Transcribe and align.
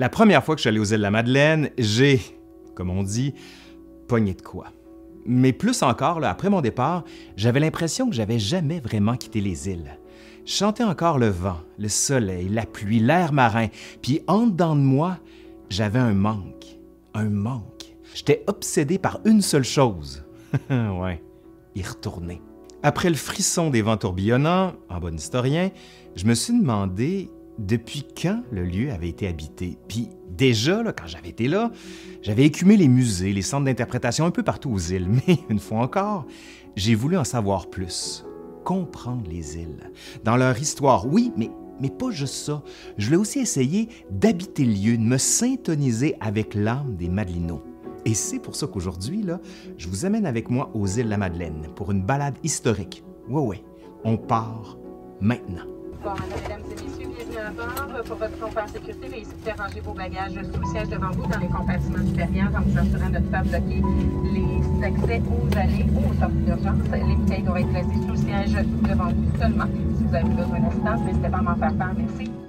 La 0.00 0.08
première 0.08 0.44
fois 0.44 0.54
que 0.54 0.60
je 0.60 0.62
suis 0.62 0.68
allé 0.68 0.78
aux 0.78 0.84
îles 0.84 0.98
de 0.98 1.02
la 1.02 1.10
Madeleine, 1.10 1.70
j'ai, 1.76 2.20
comme 2.76 2.88
on 2.88 3.02
dit, 3.02 3.34
pogné 4.06 4.32
de 4.32 4.42
quoi. 4.42 4.66
Mais 5.26 5.52
plus 5.52 5.82
encore, 5.82 6.24
après 6.24 6.50
mon 6.50 6.60
départ, 6.60 7.02
j'avais 7.36 7.58
l'impression 7.58 8.08
que 8.08 8.14
j'avais 8.14 8.38
jamais 8.38 8.78
vraiment 8.78 9.16
quitté 9.16 9.40
les 9.40 9.68
îles. 9.68 9.98
Je 10.46 10.64
encore 10.64 11.18
le 11.18 11.26
vent, 11.26 11.58
le 11.78 11.88
soleil, 11.88 12.48
la 12.48 12.64
pluie, 12.64 13.00
l'air 13.00 13.32
marin, 13.32 13.66
puis 14.00 14.22
en 14.28 14.46
dedans 14.46 14.76
de 14.76 14.80
moi, 14.80 15.18
j'avais 15.68 15.98
un 15.98 16.14
manque, 16.14 16.78
un 17.14 17.28
manque. 17.28 17.96
J'étais 18.14 18.44
obsédé 18.46 18.98
par 18.98 19.18
une 19.24 19.42
seule 19.42 19.64
chose. 19.64 20.24
ouais, 20.70 21.22
y 21.74 21.82
retourner. 21.82 22.40
Après 22.84 23.10
le 23.10 23.16
frisson 23.16 23.68
des 23.68 23.82
vents 23.82 23.96
tourbillonnants, 23.96 24.74
en 24.88 25.00
bon 25.00 25.16
historien, 25.16 25.70
je 26.14 26.24
me 26.24 26.34
suis 26.34 26.56
demandé 26.56 27.30
depuis 27.58 28.04
quand 28.20 28.42
le 28.50 28.64
lieu 28.64 28.90
avait 28.90 29.08
été 29.08 29.26
habité? 29.26 29.78
Puis 29.88 30.08
déjà, 30.36 30.82
quand 30.96 31.06
j'avais 31.06 31.28
été 31.28 31.48
là, 31.48 31.70
j'avais 32.22 32.44
écumé 32.44 32.76
les 32.76 32.88
musées, 32.88 33.32
les 33.32 33.42
centres 33.42 33.64
d'interprétation 33.64 34.24
un 34.24 34.30
peu 34.30 34.42
partout 34.42 34.70
aux 34.70 34.78
îles. 34.78 35.08
Mais 35.26 35.38
une 35.48 35.58
fois 35.58 35.78
encore, 35.78 36.26
j'ai 36.76 36.94
voulu 36.94 37.16
en 37.16 37.24
savoir 37.24 37.68
plus, 37.68 38.24
comprendre 38.64 39.28
les 39.28 39.56
îles, 39.56 39.90
dans 40.24 40.36
leur 40.36 40.58
histoire, 40.58 41.06
oui, 41.06 41.32
mais, 41.36 41.50
mais 41.80 41.90
pas 41.90 42.10
juste 42.10 42.34
ça. 42.34 42.62
Je 42.96 43.06
voulais 43.06 43.16
aussi 43.16 43.40
essayer 43.40 43.88
d'habiter 44.10 44.64
le 44.64 44.72
lieu, 44.72 44.96
de 44.96 45.02
me 45.02 45.18
syntoniser 45.18 46.14
avec 46.20 46.54
l'âme 46.54 46.94
des 46.96 47.08
Madelinots. 47.08 47.62
Et 48.04 48.14
c'est 48.14 48.38
pour 48.38 48.56
ça 48.56 48.66
qu'aujourd'hui, 48.66 49.24
je 49.76 49.88
vous 49.88 50.04
amène 50.04 50.26
avec 50.26 50.50
moi 50.50 50.70
aux 50.74 50.86
îles 50.86 51.08
la 51.08 51.18
Madeleine 51.18 51.66
pour 51.74 51.90
une 51.90 52.02
balade 52.02 52.36
historique. 52.44 53.02
Ouais, 53.28 53.42
ouais, 53.42 53.64
on 54.04 54.16
part 54.16 54.78
maintenant. 55.20 55.77
Bon, 56.02 56.12
mesdames 56.30 56.62
et 56.70 56.74
messieurs, 56.74 57.08
bienvenue 57.08 57.38
à 57.38 57.50
bord. 57.50 58.04
Pour 58.04 58.16
votre 58.16 58.38
confort 58.38 58.62
en 58.64 58.68
sécurité, 58.68 59.08
veuillez 59.08 59.24
s'il 59.24 59.52
ranger 59.60 59.80
vos 59.80 59.92
bagages 59.92 60.32
sous 60.32 60.60
le 60.60 60.66
siège 60.66 60.88
devant 60.90 61.10
vous 61.10 61.26
dans 61.26 61.38
les 61.40 61.48
compartiments 61.48 62.06
supérieurs 62.06 62.50
en 62.56 62.60
vous 62.60 62.78
assurant 62.78 63.10
de 63.10 63.18
ne 63.18 63.28
pas 63.28 63.42
bloquer 63.42 63.82
les 64.32 64.84
accès 64.84 65.22
aux 65.26 65.58
allées 65.58 65.86
ou 65.92 66.10
aux 66.10 66.20
sorties 66.20 66.44
d'urgence. 66.46 66.88
Les 66.92 67.16
bouteilles 67.16 67.42
doivent 67.42 67.58
être 67.58 67.70
placées 67.70 68.02
sous 68.06 68.12
le 68.12 68.16
siège 68.16 68.66
devant 68.88 69.08
vous 69.08 69.38
seulement. 69.38 69.66
Si 69.96 70.04
vous 70.04 70.14
avez 70.14 70.28
besoin 70.28 70.60
d'assistance, 70.60 71.00
n'hésitez 71.00 71.28
pas 71.28 71.38
à 71.38 71.42
m'en 71.42 71.56
faire 71.56 71.74
part. 71.74 71.94
Merci. 71.96 72.47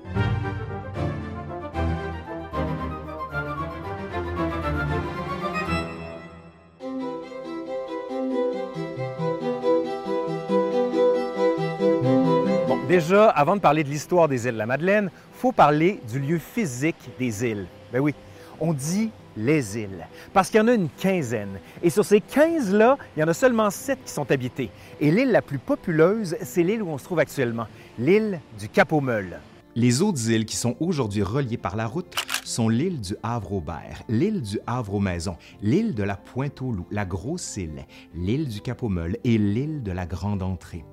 Déjà, 13.00 13.30
avant 13.30 13.55
de 13.55 13.61
parler 13.61 13.83
de 13.86 13.89
l'histoire 13.89 14.28
des 14.28 14.45
îles 14.45 14.53
de 14.53 14.58
la 14.58 14.66
Madeleine, 14.66 15.09
faut 15.33 15.53
parler 15.53 16.02
du 16.11 16.19
lieu 16.19 16.38
physique 16.38 17.09
des 17.17 17.45
îles. 17.45 17.66
Ben 17.94 18.00
oui, 18.00 18.14
on 18.59 18.73
dit 18.73 19.09
les 19.38 19.78
îles, 19.78 20.06
parce 20.33 20.50
qu'il 20.50 20.59
y 20.59 20.61
en 20.61 20.67
a 20.67 20.73
une 20.73 20.89
quinzaine. 20.89 21.59
Et 21.81 21.89
sur 21.89 22.03
ces 22.03 22.19
15-là, 22.19 22.97
il 23.16 23.22
y 23.22 23.23
en 23.23 23.28
a 23.30 23.33
seulement 23.33 23.69
sept 23.69 24.00
qui 24.03 24.11
sont 24.11 24.30
habitées. 24.31 24.69
Et 25.00 25.11
l'île 25.11 25.31
la 25.31 25.41
plus 25.41 25.59
populeuse, 25.59 26.36
c'est 26.41 26.61
l'île 26.61 26.83
où 26.83 26.89
on 26.89 26.97
se 26.97 27.06
trouve 27.06 27.19
actuellement, 27.19 27.67
l'île 27.97 28.41
du 28.59 28.67
Cap-aux-Meules. 28.67 29.39
Les 29.80 30.02
autres 30.02 30.30
îles 30.30 30.45
qui 30.45 30.58
sont 30.58 30.75
aujourd'hui 30.81 31.23
reliées 31.23 31.55
par 31.55 31.77
la 31.77 31.88
route 31.88 32.13
sont 32.44 32.67
l'île 32.67 32.99
du 32.99 33.16
Havre-Aubert, 33.23 34.03
l'île 34.09 34.41
du 34.41 34.59
Havre-aux-Maisons, 34.67 35.38
l'île 35.61 35.95
de 35.95 36.03
la 36.03 36.17
Pointe-aux-Loups, 36.17 36.88
la 36.91 37.05
Grosse 37.05 37.55
Île, 37.55 37.85
l'île 38.13 38.50
du 38.50 38.59
Cap-aux-Meules 38.59 39.16
et 39.23 39.38
l'île 39.38 39.81
de 39.81 39.94
la 39.94 40.05
Grande 40.05 40.44
Entrée. 40.44 40.83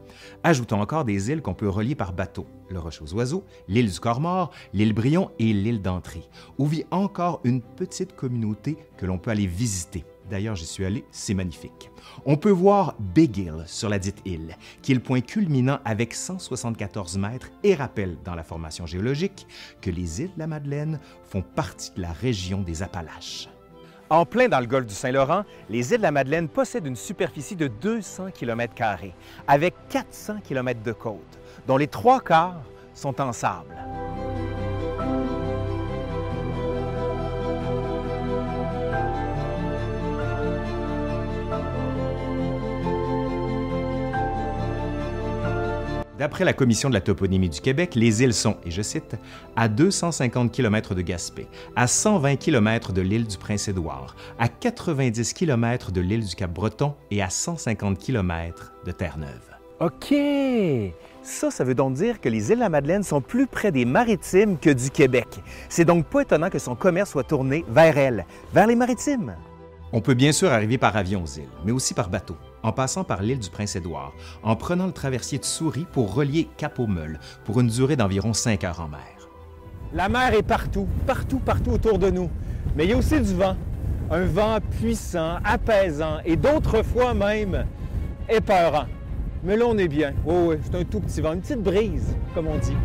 Ajoutons 0.45 0.81
encore 0.81 1.05
des 1.05 1.33
îles 1.33 1.43
qu'on 1.43 1.53
peut 1.53 1.69
relier 1.69 1.97
par 1.97 2.13
bateau, 2.13 2.47
le 2.71 2.79
Roche 2.79 3.03
aux 3.03 3.13
Oiseaux, 3.15 3.43
l'île 3.67 3.91
du 3.91 3.99
Cormor, 3.99 4.53
l'île 4.73 4.93
Brion 4.93 5.33
et 5.41 5.53
l'île 5.53 5.83
d'Entrée, 5.83 6.23
où 6.57 6.67
vit 6.67 6.85
encore 6.93 7.41
une 7.43 7.63
petite 7.63 8.15
communauté 8.15 8.77
que 8.97 9.05
l'on 9.05 9.19
peut 9.19 9.33
aller 9.33 9.49
visiter. 9.49 10.05
D'ailleurs, 10.31 10.57
j'y 10.57 10.67
suis 10.67 10.85
allé, 10.85 11.05
c'est 11.13 11.35
magnifique. 11.35 11.91
On 12.25 12.37
peut 12.37 12.51
voir 12.51 12.97
Big 12.99 13.37
Hill 13.39 13.63
sur 13.67 13.89
la 13.89 13.99
dite 13.99 14.21
île, 14.25 14.57
qui 14.83 14.93
est 14.93 14.95
le 14.95 15.01
point 15.01 15.21
culminant 15.21 15.79
avec 15.85 16.15
174 16.15 17.19
mètres 17.19 17.51
et 17.63 17.75
rappelle 17.75 18.17
dans 18.25 18.35
la 18.35 18.43
formation 18.43 18.87
géologique 18.87 19.47
que 19.81 19.91
les 19.91 20.23
îles 20.23 20.35
de 20.35 20.39
la 20.39 20.47
Madeleine 20.47 20.99
font 21.25 21.43
partie 21.43 21.93
de 21.97 22.03
la 22.03 22.13
région 22.13 22.63
des 22.63 22.83
Appalaches. 22.83 23.49
En 24.09 24.25
plein 24.25 24.49
dans 24.49 24.61
le 24.61 24.67
golfe 24.67 24.87
du 24.87 24.95
Saint-Laurent, 24.95 25.45
les 25.69 25.91
îles 25.93 25.99
de 25.99 26.03
la 26.03 26.13
Madeleine 26.13 26.49
possèdent 26.49 26.87
une 26.87 26.97
superficie 26.97 27.57
de 27.57 27.67
200 27.67 28.31
km, 28.33 28.73
avec 29.49 29.75
400 29.89 30.39
km 30.45 30.81
de 30.83 30.93
côte, 30.93 31.39
dont 31.67 31.77
les 31.77 31.89
trois 31.89 32.21
quarts 32.21 32.63
sont 32.95 33.21
en 33.21 33.33
sable. 33.33 33.75
D'après 46.19 46.45
la 46.45 46.55
Commission 46.55 46.89
de 46.89 46.95
la 46.95 47.03
toponymie 47.03 47.51
du 47.51 47.61
Québec, 47.61 47.95
les 47.95 48.23
îles 48.23 48.33
sont, 48.33 48.57
et 48.65 48.71
je 48.71 48.81
cite, 48.81 49.17
à 49.55 49.69
250 49.69 50.51
km 50.51 50.95
de 50.95 51.03
Gaspé, 51.03 51.47
à 51.77 51.87
120 51.87 52.37
km 52.37 52.93
de 52.93 53.03
l'île 53.03 53.27
du 53.27 53.37
Prince-Édouard, 53.37 54.17
à 54.39 54.49
90 54.49 55.35
km 55.35 55.93
de 55.93 56.01
l'île 56.01 56.25
du 56.25 56.35
Cap-Breton 56.35 56.95
et 57.11 57.21
à 57.21 57.29
150 57.29 57.99
km 57.99 58.73
de 58.87 58.93
Terre-Neuve. 58.93 59.57
OK! 59.81 60.15
Ça, 61.23 61.51
ça 61.51 61.65
veut 61.65 61.75
donc 61.75 61.93
dire 61.95 62.19
que 62.19 62.31
les 62.31 62.51
îles 62.51 62.57
de 62.57 62.61
la 62.61 62.71
Madeleine 62.71 63.03
sont 63.03 63.21
plus 63.21 63.47
près 63.47 63.71
des 63.71 63.85
maritimes 63.85 64.57
que 64.59 64.71
du 64.71 64.89
Québec. 64.89 65.29
C'est 65.69 65.85
donc 65.85 66.07
pas 66.07 66.23
étonnant 66.23 66.49
que 66.49 66.59
son 66.59 66.77
commerce 66.77 67.11
soit 67.11 67.25
tourné 67.25 67.63
vers 67.69 67.99
elles, 67.99 68.25
vers 68.55 68.67
les 68.67 68.77
maritimes. 68.77 69.35
On 69.93 70.01
peut 70.01 70.15
bien 70.15 70.33
sûr 70.33 70.51
arriver 70.51 70.79
par 70.79 70.97
avion 70.97 71.23
aux 71.23 71.39
îles, 71.39 71.49
mais 71.65 71.73
aussi 71.73 71.93
par 71.93 72.09
bateau, 72.09 72.37
en 72.67 72.73
passant 72.73 73.05
par 73.05 73.23
l'île 73.23 73.39
du 73.39 73.49
Prince-Édouard, 73.49 74.13
en 74.43 74.57
prenant 74.57 74.87
le 74.87 74.93
traversier 74.93 75.39
de 75.39 75.45
Souris 75.45 75.87
pour 75.93 76.15
relier 76.15 76.49
Cap-aux-Meules, 76.57 77.21
pour 77.45 77.61
une 77.61 77.69
durée 77.69 77.95
d'environ 77.95 78.33
5 78.33 78.65
heures 78.65 78.81
en 78.81 78.89
mer. 78.89 79.29
La 79.93 80.09
mer 80.09 80.35
est 80.35 80.43
partout, 80.43 80.89
partout, 81.07 81.39
partout 81.39 81.71
autour 81.71 82.01
de 82.01 82.11
nous. 82.11 82.29
Mais 82.75 82.85
il 82.85 82.91
y 82.91 82.93
a 82.93 82.97
aussi 82.97 83.21
du 83.21 83.35
vent. 83.35 83.57
Un 84.11 84.25
vent 84.25 84.59
puissant, 84.81 85.37
apaisant 85.45 86.19
et 86.25 86.35
d'autres 86.35 86.83
fois 86.83 87.15
même 87.15 87.67
épeurant. 88.29 88.87
Mais 89.45 89.57
là, 89.57 89.67
on 89.69 89.79
est 89.79 89.89
bien. 89.89 90.13
Oui, 90.25 90.35
oui, 90.49 90.57
c'est 90.65 90.77
un 90.77 90.85
tout 90.85 90.99
petit 90.99 91.21
vent, 91.21 91.35
une 91.35 91.41
petite 91.41 91.63
brise, 91.63 92.17
comme 92.35 92.49
on 92.49 92.59
dit. 92.59 92.77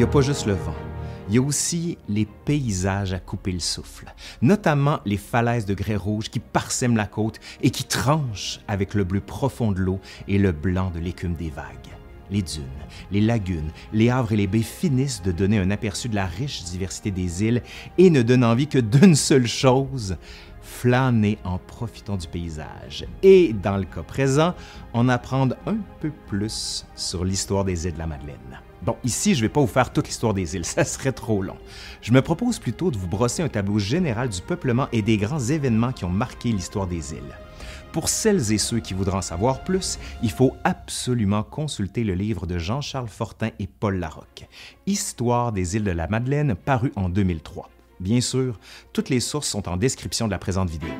N'y 0.00 0.04
a 0.04 0.10
pas 0.10 0.22
juste 0.22 0.46
le 0.46 0.54
vent. 0.54 0.74
Il 1.28 1.34
y 1.34 1.38
a 1.38 1.42
aussi 1.42 1.98
les 2.08 2.24
paysages 2.24 3.12
à 3.12 3.18
couper 3.18 3.52
le 3.52 3.60
souffle, 3.60 4.06
notamment 4.40 5.00
les 5.04 5.18
falaises 5.18 5.66
de 5.66 5.74
grès 5.74 5.96
rouge 5.96 6.30
qui 6.30 6.40
parsèment 6.40 6.96
la 6.96 7.04
côte 7.04 7.38
et 7.60 7.68
qui 7.70 7.84
tranchent 7.84 8.60
avec 8.66 8.94
le 8.94 9.04
bleu 9.04 9.20
profond 9.20 9.72
de 9.72 9.80
l'eau 9.80 10.00
et 10.26 10.38
le 10.38 10.52
blanc 10.52 10.90
de 10.90 11.00
l'écume 11.00 11.34
des 11.34 11.50
vagues. 11.50 11.66
Les 12.30 12.40
dunes, 12.40 12.64
les 13.10 13.20
lagunes, 13.20 13.72
les 13.92 14.08
havres 14.08 14.32
et 14.32 14.36
les 14.36 14.46
baies 14.46 14.62
finissent 14.62 15.20
de 15.20 15.32
donner 15.32 15.58
un 15.58 15.70
aperçu 15.70 16.08
de 16.08 16.14
la 16.14 16.24
riche 16.24 16.64
diversité 16.64 17.10
des 17.10 17.44
îles 17.44 17.62
et 17.98 18.08
ne 18.08 18.22
donnent 18.22 18.44
envie 18.44 18.68
que 18.68 18.78
d'une 18.78 19.16
seule 19.16 19.48
chose, 19.48 20.16
flâner 20.62 21.36
en 21.44 21.58
profitant 21.58 22.16
du 22.16 22.26
paysage. 22.26 23.04
Et 23.22 23.52
dans 23.52 23.76
le 23.76 23.84
cas 23.84 24.02
présent, 24.02 24.54
en 24.94 25.10
apprendre 25.10 25.56
un 25.66 25.76
peu 26.00 26.10
plus 26.26 26.86
sur 26.96 27.22
l'histoire 27.22 27.66
des 27.66 27.86
îles 27.86 27.92
de 27.92 27.98
la 27.98 28.06
Madeleine. 28.06 28.60
Bon, 28.82 28.96
ici, 29.04 29.34
je 29.34 29.40
ne 29.40 29.46
vais 29.46 29.52
pas 29.52 29.60
vous 29.60 29.66
faire 29.66 29.92
toute 29.92 30.06
l'histoire 30.08 30.32
des 30.32 30.56
îles, 30.56 30.64
ça 30.66 30.84
serait 30.84 31.12
trop 31.12 31.42
long. 31.42 31.56
Je 32.00 32.12
me 32.12 32.22
propose 32.22 32.58
plutôt 32.58 32.90
de 32.90 32.96
vous 32.96 33.08
brosser 33.08 33.42
un 33.42 33.48
tableau 33.48 33.78
général 33.78 34.28
du 34.28 34.40
peuplement 34.40 34.88
et 34.92 35.02
des 35.02 35.18
grands 35.18 35.40
événements 35.40 35.92
qui 35.92 36.04
ont 36.04 36.10
marqué 36.10 36.50
l'histoire 36.50 36.86
des 36.86 37.12
îles. 37.12 37.36
Pour 37.92 38.08
celles 38.08 38.52
et 38.52 38.58
ceux 38.58 38.78
qui 38.78 38.94
voudront 38.94 39.18
en 39.18 39.22
savoir 39.22 39.64
plus, 39.64 39.98
il 40.22 40.30
faut 40.30 40.54
absolument 40.62 41.42
consulter 41.42 42.04
le 42.04 42.14
livre 42.14 42.46
de 42.46 42.56
Jean-Charles 42.56 43.08
Fortin 43.08 43.50
et 43.58 43.66
Paul 43.66 43.98
Larocque, 43.98 44.48
Histoire 44.86 45.50
des 45.52 45.76
îles 45.76 45.84
de 45.84 45.90
la 45.90 46.06
Madeleine, 46.06 46.54
paru 46.54 46.92
en 46.94 47.08
2003. 47.08 47.68
Bien 47.98 48.20
sûr, 48.20 48.58
toutes 48.92 49.08
les 49.08 49.20
sources 49.20 49.48
sont 49.48 49.68
en 49.68 49.76
description 49.76 50.26
de 50.26 50.30
la 50.30 50.38
présente 50.38 50.70
vidéo. 50.70 50.90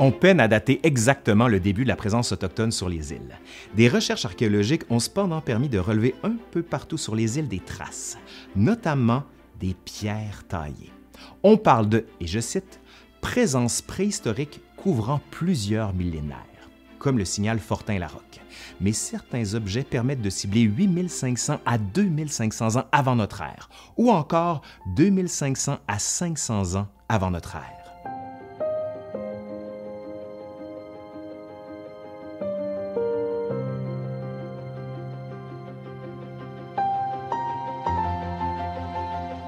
On 0.00 0.10
peine 0.10 0.40
à 0.40 0.48
dater 0.48 0.80
exactement 0.82 1.46
le 1.46 1.60
début 1.60 1.84
de 1.84 1.88
la 1.88 1.94
présence 1.94 2.32
autochtone 2.32 2.72
sur 2.72 2.88
les 2.88 3.12
îles. 3.12 3.38
Des 3.76 3.88
recherches 3.88 4.24
archéologiques 4.24 4.90
ont 4.90 4.98
cependant 4.98 5.40
permis 5.40 5.68
de 5.68 5.78
relever 5.78 6.16
un 6.24 6.34
peu 6.50 6.64
partout 6.64 6.98
sur 6.98 7.14
les 7.14 7.38
îles 7.38 7.46
des 7.46 7.60
traces, 7.60 8.18
notamment 8.56 9.22
des 9.60 9.74
pierres 9.84 10.42
taillées. 10.48 10.90
On 11.44 11.56
parle 11.56 11.88
de, 11.88 12.06
et 12.20 12.26
je 12.26 12.40
cite, 12.40 12.80
présence 13.20 13.82
préhistorique 13.82 14.60
couvrant 14.76 15.20
plusieurs 15.30 15.94
millénaires, 15.94 16.68
comme 16.98 17.18
le 17.18 17.24
signale 17.24 17.60
Fortin-Larocque. 17.60 18.40
Mais 18.80 18.92
certains 18.92 19.54
objets 19.54 19.84
permettent 19.84 20.22
de 20.22 20.30
cibler 20.30 20.62
8500 20.62 21.60
à 21.64 21.78
2500 21.78 22.80
ans 22.80 22.84
avant 22.90 23.14
notre 23.14 23.42
ère, 23.42 23.68
ou 23.96 24.10
encore 24.10 24.62
2500 24.96 25.78
à 25.86 25.98
500 26.00 26.74
ans 26.74 26.88
avant 27.08 27.30
notre 27.30 27.54
ère. 27.54 27.83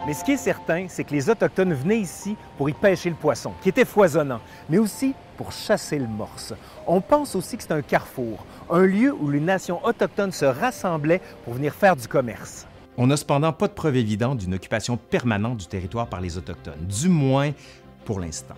Mais 0.07 0.15
ce 0.15 0.23
qui 0.23 0.33
est 0.33 0.37
certain, 0.37 0.87
c'est 0.89 1.03
que 1.03 1.13
les 1.13 1.29
Autochtones 1.29 1.75
venaient 1.75 1.99
ici 1.99 2.37
pour 2.57 2.71
y 2.71 2.73
pêcher 2.73 3.11
le 3.11 3.17
poisson, 3.17 3.53
qui 3.61 3.71
était 3.71 3.85
foisonnant, 3.85 4.41
mais 4.71 4.79
aussi 4.79 5.15
pour 5.37 5.51
chasser 5.51 5.99
le 5.99 6.07
morse. 6.07 6.55
On 6.87 7.01
pense 7.01 7.35
aussi 7.35 7.57
que 7.57 7.65
c'est 7.65 7.73
un 7.73 7.83
carrefour, 7.83 8.47
un 8.71 8.87
lieu 8.87 9.13
où 9.13 9.29
les 9.29 9.41
nations 9.41 9.85
autochtones 9.85 10.31
se 10.31 10.45
rassemblaient 10.45 11.21
pour 11.45 11.55
venir 11.55 11.75
faire 11.75 11.97
du 11.97 12.07
commerce. 12.07 12.69
On 12.97 13.09
n'a 13.09 13.17
cependant 13.17 13.53
pas 13.53 13.67
de 13.67 13.73
preuve 13.73 13.97
évidente 13.97 14.39
d'une 14.39 14.55
occupation 14.55 14.97
permanente 14.97 15.59
du 15.59 15.67
territoire 15.67 16.07
par 16.07 16.21
les 16.21 16.39
Autochtones, 16.39 16.87
du 16.87 17.09
moins 17.09 17.51
pour 18.05 18.21
l'instant. 18.21 18.55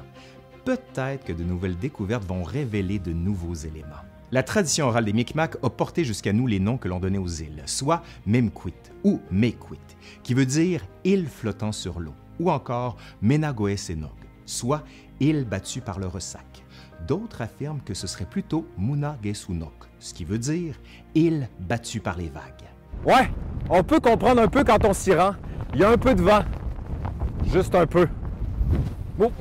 Peut-être 0.66 1.24
que 1.24 1.32
de 1.32 1.44
nouvelles 1.44 1.78
découvertes 1.78 2.24
vont 2.24 2.42
révéler 2.42 2.98
de 2.98 3.14
nouveaux 3.14 3.54
éléments. 3.54 4.04
La 4.30 4.42
tradition 4.42 4.88
orale 4.88 5.06
des 5.06 5.14
Micmacs 5.14 5.56
a 5.62 5.70
porté 5.70 6.04
jusqu'à 6.04 6.34
nous 6.34 6.46
les 6.46 6.60
noms 6.60 6.76
que 6.76 6.86
l'on 6.86 7.00
donnait 7.00 7.16
aux 7.16 7.28
îles, 7.28 7.62
soit 7.64 8.02
Memquit 8.26 8.74
ou 9.02 9.20
Mequit, 9.30 9.78
qui 10.22 10.34
veut 10.34 10.44
dire 10.44 10.84
île 11.04 11.26
flottant 11.26 11.72
sur 11.72 11.98
l'eau, 11.98 12.12
ou 12.38 12.50
encore 12.50 12.98
Menagoesenog, 13.22 14.10
soit 14.44 14.84
île 15.18 15.46
battue 15.46 15.80
par 15.80 15.98
le 15.98 16.06
ressac. 16.08 16.62
D'autres 17.06 17.40
affirment 17.40 17.80
que 17.82 17.94
ce 17.94 18.06
serait 18.06 18.26
plutôt 18.26 18.66
Munagesunok, 18.76 19.88
ce 19.98 20.12
qui 20.12 20.26
veut 20.26 20.38
dire 20.38 20.78
île 21.14 21.48
battue 21.60 22.00
par 22.00 22.18
les 22.18 22.28
vagues. 22.28 22.68
Ouais, 23.06 23.30
on 23.70 23.82
peut 23.82 24.00
comprendre 24.00 24.42
un 24.42 24.48
peu 24.48 24.62
quand 24.62 24.84
on 24.84 24.92
s'y 24.92 25.14
rend. 25.14 25.36
Il 25.72 25.80
y 25.80 25.84
a 25.84 25.90
un 25.90 25.96
peu 25.96 26.14
de 26.14 26.20
vent. 26.20 26.42
Juste 27.50 27.74
un 27.74 27.86
peu. 27.86 28.06
Bon. 29.16 29.32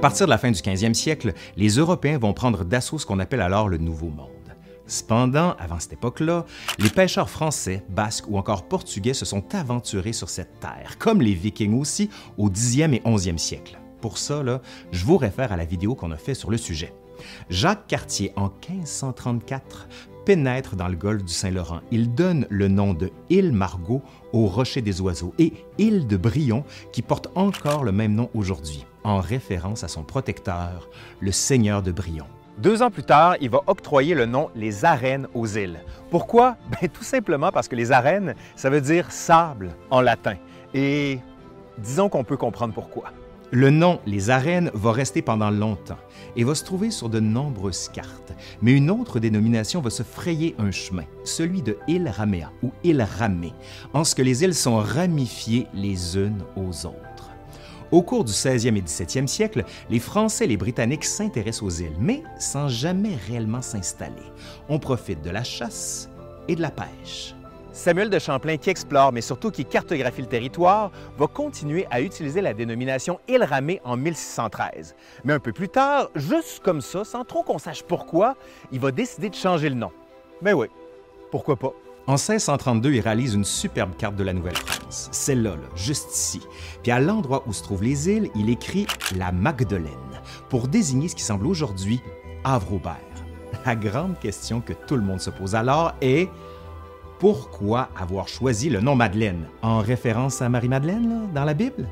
Partir 0.00 0.26
de 0.26 0.30
la 0.30 0.38
fin 0.38 0.50
du 0.50 0.58
15e 0.58 0.94
siècle, 0.94 1.34
les 1.56 1.68
Européens 1.76 2.16
vont 2.16 2.32
prendre 2.32 2.64
d'assaut 2.64 2.98
ce 2.98 3.04
qu'on 3.04 3.18
appelle 3.18 3.42
alors 3.42 3.68
le 3.68 3.76
Nouveau 3.76 4.08
Monde. 4.08 4.28
Cependant, 4.86 5.54
avant 5.58 5.78
cette 5.78 5.92
époque-là, 5.92 6.46
les 6.78 6.88
pêcheurs 6.88 7.28
français, 7.28 7.84
basques 7.90 8.24
ou 8.26 8.38
encore 8.38 8.66
portugais 8.66 9.12
se 9.12 9.26
sont 9.26 9.54
aventurés 9.54 10.14
sur 10.14 10.30
cette 10.30 10.58
terre, 10.58 10.96
comme 10.98 11.20
les 11.20 11.34
Vikings 11.34 11.78
aussi, 11.78 12.08
au 12.38 12.48
10e 12.48 12.94
et 12.94 13.00
11e 13.00 13.36
siècle. 13.36 13.78
Pour 14.00 14.16
ça, 14.16 14.42
je 14.90 15.04
vous 15.04 15.18
réfère 15.18 15.52
à 15.52 15.58
la 15.58 15.66
vidéo 15.66 15.94
qu'on 15.94 16.12
a 16.12 16.16
fait 16.16 16.34
sur 16.34 16.50
le 16.50 16.56
sujet. 16.56 16.94
Jacques 17.50 17.86
Cartier, 17.86 18.32
en 18.36 18.50
1534, 18.68 19.86
pénètre 20.24 20.76
dans 20.76 20.88
le 20.88 20.96
golfe 20.96 21.24
du 21.24 21.32
Saint-Laurent. 21.32 21.80
Il 21.90 22.14
donne 22.14 22.46
le 22.50 22.68
nom 22.68 22.94
de 22.94 23.10
île 23.28 23.52
Margot 23.52 24.02
au 24.32 24.46
Rocher 24.46 24.82
des 24.82 25.00
Oiseaux 25.00 25.34
et 25.38 25.52
île 25.78 26.06
de 26.06 26.16
Brion, 26.16 26.64
qui 26.92 27.02
porte 27.02 27.28
encore 27.34 27.84
le 27.84 27.92
même 27.92 28.14
nom 28.14 28.30
aujourd'hui, 28.34 28.84
en 29.04 29.20
référence 29.20 29.84
à 29.84 29.88
son 29.88 30.02
protecteur, 30.02 30.88
le 31.20 31.32
Seigneur 31.32 31.82
de 31.82 31.92
Brion. 31.92 32.26
Deux 32.58 32.82
ans 32.82 32.90
plus 32.90 33.04
tard, 33.04 33.36
il 33.40 33.48
va 33.48 33.60
octroyer 33.66 34.14
le 34.14 34.26
nom 34.26 34.50
les 34.54 34.84
arènes 34.84 35.28
aux 35.34 35.46
îles. 35.46 35.80
Pourquoi? 36.10 36.56
Ben, 36.80 36.88
tout 36.88 37.04
simplement 37.04 37.50
parce 37.50 37.68
que 37.68 37.76
les 37.76 37.90
arènes, 37.90 38.34
ça 38.54 38.68
veut 38.70 38.80
dire 38.80 39.10
sable 39.10 39.70
en 39.90 40.00
latin. 40.00 40.34
Et 40.74 41.18
disons 41.78 42.08
qu'on 42.08 42.24
peut 42.24 42.36
comprendre 42.36 42.74
pourquoi. 42.74 43.12
Le 43.52 43.70
nom 43.70 43.98
Les 44.06 44.30
Arènes 44.30 44.70
va 44.74 44.92
rester 44.92 45.22
pendant 45.22 45.50
longtemps 45.50 45.98
et 46.36 46.44
va 46.44 46.54
se 46.54 46.62
trouver 46.62 46.92
sur 46.92 47.08
de 47.08 47.18
nombreuses 47.18 47.88
cartes, 47.88 48.32
mais 48.62 48.72
une 48.72 48.90
autre 48.90 49.18
dénomination 49.18 49.80
va 49.80 49.90
se 49.90 50.04
frayer 50.04 50.54
un 50.58 50.70
chemin, 50.70 51.02
celui 51.24 51.60
de 51.60 51.76
île 51.88 52.08
Ramea 52.08 52.52
ou 52.62 52.70
île 52.84 53.02
Ramée, 53.18 53.52
en 53.92 54.04
ce 54.04 54.14
que 54.14 54.22
les 54.22 54.44
îles 54.44 54.54
sont 54.54 54.76
ramifiées 54.76 55.66
les 55.74 56.16
unes 56.16 56.44
aux 56.56 56.86
autres. 56.86 57.30
Au 57.90 58.02
cours 58.02 58.24
du 58.24 58.32
16e 58.32 58.76
et 58.76 58.82
17e 58.82 59.26
siècle, 59.26 59.64
les 59.90 59.98
Français 59.98 60.44
et 60.44 60.48
les 60.48 60.56
Britanniques 60.56 61.04
s'intéressent 61.04 61.64
aux 61.64 61.82
îles, 61.82 61.96
mais 61.98 62.22
sans 62.38 62.68
jamais 62.68 63.16
réellement 63.26 63.62
s'installer. 63.62 64.14
On 64.68 64.78
profite 64.78 65.22
de 65.22 65.30
la 65.30 65.42
chasse 65.42 66.08
et 66.46 66.54
de 66.54 66.62
la 66.62 66.70
pêche. 66.70 67.34
Samuel 67.72 68.10
de 68.10 68.18
Champlain, 68.18 68.56
qui 68.56 68.68
explore, 68.68 69.12
mais 69.12 69.20
surtout 69.20 69.50
qui 69.50 69.64
cartographie 69.64 70.22
le 70.22 70.26
territoire, 70.26 70.90
va 71.16 71.26
continuer 71.28 71.86
à 71.90 72.00
utiliser 72.00 72.40
la 72.40 72.52
dénomination 72.52 73.20
île 73.28 73.44
Ramée 73.44 73.80
en 73.84 73.96
1613. 73.96 74.96
Mais 75.24 75.34
un 75.34 75.38
peu 75.38 75.52
plus 75.52 75.68
tard, 75.68 76.10
juste 76.16 76.60
comme 76.64 76.80
ça, 76.80 77.04
sans 77.04 77.24
trop 77.24 77.42
qu'on 77.42 77.58
sache 77.58 77.82
pourquoi, 77.84 78.36
il 78.72 78.80
va 78.80 78.90
décider 78.90 79.30
de 79.30 79.34
changer 79.36 79.68
le 79.68 79.76
nom. 79.76 79.92
Ben 80.42 80.54
oui, 80.54 80.66
pourquoi 81.30 81.56
pas? 81.56 81.72
En 82.06 82.14
1632, 82.14 82.92
il 82.92 83.00
réalise 83.00 83.34
une 83.34 83.44
superbe 83.44 83.96
carte 83.96 84.16
de 84.16 84.24
la 84.24 84.32
Nouvelle-France, 84.32 85.08
celle-là, 85.12 85.50
là, 85.50 85.68
juste 85.76 86.12
ici. 86.12 86.40
Puis 86.82 86.90
à 86.90 86.98
l'endroit 86.98 87.44
où 87.46 87.52
se 87.52 87.62
trouvent 87.62 87.84
les 87.84 88.08
îles, 88.08 88.30
il 88.34 88.50
écrit 88.50 88.86
la 89.16 89.30
Magdeleine 89.30 89.84
pour 90.48 90.66
désigner 90.66 91.06
ce 91.06 91.14
qui 91.14 91.22
semble 91.22 91.46
aujourd'hui 91.46 92.00
Havre-Aubert. 92.42 92.96
La 93.64 93.76
grande 93.76 94.18
question 94.18 94.60
que 94.60 94.72
tout 94.72 94.96
le 94.96 95.02
monde 95.02 95.20
se 95.20 95.30
pose 95.30 95.54
alors 95.54 95.92
est 96.00 96.28
pourquoi 97.20 97.90
avoir 97.96 98.28
choisi 98.28 98.70
le 98.70 98.80
nom 98.80 98.96
Madeleine? 98.96 99.46
En 99.60 99.80
référence 99.80 100.40
à 100.40 100.48
Marie-Madeleine 100.48 101.28
dans 101.34 101.44
la 101.44 101.52
Bible? 101.52 101.86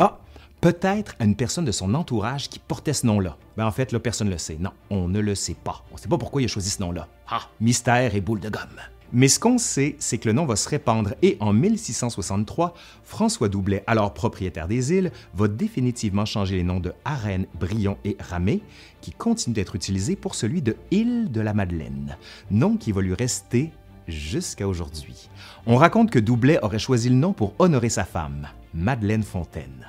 Ah, 0.00 0.18
peut-être 0.62 1.14
à 1.20 1.24
une 1.24 1.36
personne 1.36 1.66
de 1.66 1.70
son 1.70 1.92
entourage 1.92 2.48
qui 2.48 2.58
portait 2.58 2.94
ce 2.94 3.06
nom-là. 3.06 3.36
Ben 3.58 3.66
en 3.66 3.70
fait, 3.70 3.92
là, 3.92 4.00
personne 4.00 4.28
ne 4.28 4.32
le 4.32 4.38
sait. 4.38 4.56
Non, 4.58 4.70
on 4.88 5.06
ne 5.06 5.20
le 5.20 5.34
sait 5.34 5.54
pas. 5.62 5.84
On 5.90 5.96
ne 5.96 6.00
sait 6.00 6.08
pas 6.08 6.16
pourquoi 6.16 6.40
il 6.40 6.46
a 6.46 6.48
choisi 6.48 6.70
ce 6.70 6.80
nom-là. 6.80 7.08
Ah, 7.28 7.42
mystère 7.60 8.14
et 8.14 8.22
boule 8.22 8.40
de 8.40 8.48
gomme. 8.48 8.80
Mais 9.12 9.28
ce 9.28 9.38
qu'on 9.38 9.58
sait, 9.58 9.96
c'est 9.98 10.18
que 10.18 10.28
le 10.28 10.32
nom 10.32 10.46
va 10.46 10.56
se 10.56 10.68
répandre 10.68 11.14
et 11.22 11.36
en 11.40 11.52
1663, 11.52 12.74
François 13.04 13.48
Doublet, 13.48 13.84
alors 13.86 14.12
propriétaire 14.12 14.68
des 14.68 14.92
îles, 14.92 15.12
va 15.34 15.48
définitivement 15.48 16.24
changer 16.24 16.56
les 16.56 16.64
noms 16.64 16.80
de 16.80 16.92
Arène, 17.04 17.46
Brion 17.58 17.98
et 18.04 18.16
Ramée, 18.18 18.62
qui 19.00 19.12
continuent 19.12 19.54
d'être 19.54 19.76
utilisés 19.76 20.16
pour 20.16 20.34
celui 20.34 20.62
de 20.62 20.76
Île 20.90 21.30
de 21.30 21.40
la 21.40 21.54
Madeleine, 21.54 22.16
nom 22.50 22.76
qui 22.76 22.92
va 22.92 23.00
lui 23.00 23.14
rester 23.14 23.70
jusqu'à 24.08 24.66
aujourd'hui. 24.66 25.28
On 25.66 25.76
raconte 25.76 26.10
que 26.10 26.18
Doublet 26.18 26.58
aurait 26.62 26.78
choisi 26.78 27.08
le 27.08 27.16
nom 27.16 27.32
pour 27.32 27.54
honorer 27.58 27.88
sa 27.88 28.04
femme, 28.04 28.48
Madeleine 28.74 29.22
Fontaine. 29.22 29.86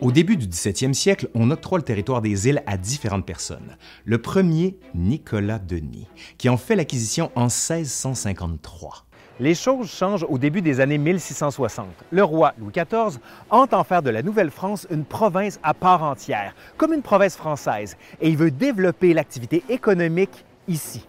Au 0.00 0.12
début 0.12 0.36
du 0.36 0.46
17e 0.46 0.92
siècle, 0.92 1.28
on 1.34 1.50
octroie 1.50 1.78
le 1.78 1.84
territoire 1.84 2.22
des 2.22 2.46
îles 2.46 2.62
à 2.66 2.76
différentes 2.76 3.26
personnes. 3.26 3.76
Le 4.04 4.18
premier, 4.18 4.78
Nicolas 4.94 5.58
Denis, 5.58 6.06
qui 6.38 6.48
en 6.48 6.56
fait 6.56 6.76
l'acquisition 6.76 7.32
en 7.34 7.46
1653. 7.46 9.06
Les 9.40 9.56
choses 9.56 9.90
changent 9.90 10.26
au 10.28 10.38
début 10.38 10.62
des 10.62 10.78
années 10.78 10.98
1660. 10.98 11.86
Le 12.12 12.22
roi 12.22 12.54
Louis 12.58 12.72
XIV 12.72 13.18
entend 13.50 13.82
faire 13.82 14.02
de 14.02 14.10
la 14.10 14.22
Nouvelle-France 14.22 14.86
une 14.88 15.04
province 15.04 15.58
à 15.64 15.74
part 15.74 16.04
entière, 16.04 16.54
comme 16.76 16.92
une 16.92 17.02
province 17.02 17.36
française, 17.36 17.96
et 18.20 18.28
il 18.28 18.36
veut 18.36 18.52
développer 18.52 19.14
l'activité 19.14 19.64
économique 19.68 20.44
ici. 20.68 21.08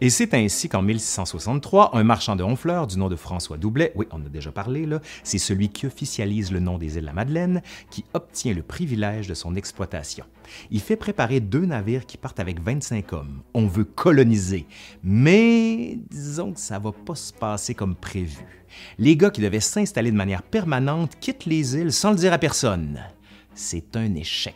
Et 0.00 0.10
c'est 0.10 0.32
ainsi 0.32 0.68
qu'en 0.68 0.80
1663, 0.80 1.96
un 1.96 2.04
marchand 2.04 2.36
de 2.36 2.44
Honfleur 2.44 2.86
du 2.86 2.96
nom 2.98 3.08
de 3.08 3.16
François 3.16 3.56
Doublet, 3.56 3.90
oui, 3.96 4.06
on 4.12 4.18
en 4.18 4.26
a 4.26 4.28
déjà 4.28 4.52
parlé, 4.52 4.86
là, 4.86 5.00
c'est 5.24 5.38
celui 5.38 5.70
qui 5.70 5.86
officialise 5.86 6.52
le 6.52 6.60
nom 6.60 6.78
des 6.78 6.94
îles 6.94 7.00
de 7.00 7.06
la 7.06 7.12
Madeleine, 7.12 7.62
qui 7.90 8.04
obtient 8.14 8.54
le 8.54 8.62
privilège 8.62 9.26
de 9.26 9.34
son 9.34 9.56
exploitation. 9.56 10.24
Il 10.70 10.80
fait 10.80 10.94
préparer 10.94 11.40
deux 11.40 11.66
navires 11.66 12.06
qui 12.06 12.16
partent 12.16 12.38
avec 12.38 12.60
25 12.60 13.12
hommes. 13.12 13.42
On 13.54 13.66
veut 13.66 13.82
coloniser, 13.82 14.66
mais 15.02 15.98
disons 16.10 16.52
que 16.52 16.60
ça 16.60 16.78
va 16.78 16.92
pas 16.92 17.16
se 17.16 17.32
passer 17.32 17.74
comme 17.74 17.96
prévu. 17.96 18.46
Les 18.98 19.16
gars 19.16 19.30
qui 19.30 19.40
devaient 19.40 19.58
s'installer 19.58 20.12
de 20.12 20.16
manière 20.16 20.44
permanente 20.44 21.18
quittent 21.18 21.46
les 21.46 21.74
îles 21.74 21.92
sans 21.92 22.10
le 22.12 22.18
dire 22.18 22.32
à 22.32 22.38
personne. 22.38 23.00
C'est 23.52 23.96
un 23.96 24.14
échec. 24.14 24.54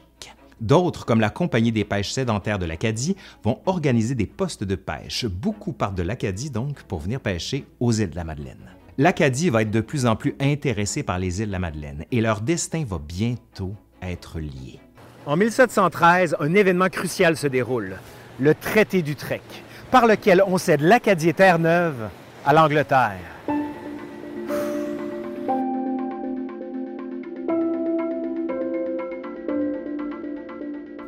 D'autres, 0.62 1.04
comme 1.04 1.20
la 1.20 1.28
Compagnie 1.28 1.72
des 1.72 1.84
pêches 1.84 2.12
sédentaires 2.12 2.60
de 2.60 2.66
l'Acadie, 2.66 3.16
vont 3.42 3.58
organiser 3.66 4.14
des 4.14 4.26
postes 4.26 4.62
de 4.62 4.76
pêche. 4.76 5.26
Beaucoup 5.26 5.72
partent 5.72 5.96
de 5.96 6.04
l'Acadie 6.04 6.50
donc 6.50 6.84
pour 6.84 7.00
venir 7.00 7.18
pêcher 7.18 7.66
aux 7.80 7.90
îles 7.90 8.10
de 8.10 8.16
la 8.16 8.22
Madeleine. 8.22 8.70
L'Acadie 8.96 9.50
va 9.50 9.62
être 9.62 9.72
de 9.72 9.80
plus 9.80 10.06
en 10.06 10.14
plus 10.14 10.36
intéressée 10.38 11.02
par 11.02 11.18
les 11.18 11.40
îles 11.40 11.48
de 11.48 11.52
la 11.52 11.58
Madeleine 11.58 12.04
et 12.12 12.20
leur 12.20 12.42
destin 12.42 12.84
va 12.86 12.98
bientôt 13.00 13.74
être 14.00 14.38
lié. 14.38 14.78
En 15.26 15.36
1713, 15.36 16.36
un 16.38 16.54
événement 16.54 16.88
crucial 16.88 17.36
se 17.36 17.48
déroule, 17.48 17.96
le 18.38 18.54
traité 18.54 19.02
d'Utrecht, 19.02 19.64
par 19.90 20.06
lequel 20.06 20.44
on 20.46 20.58
cède 20.58 20.80
l'Acadie 20.80 21.30
et 21.30 21.34
Terre-Neuve 21.34 22.08
à 22.46 22.52
l'Angleterre. 22.52 23.31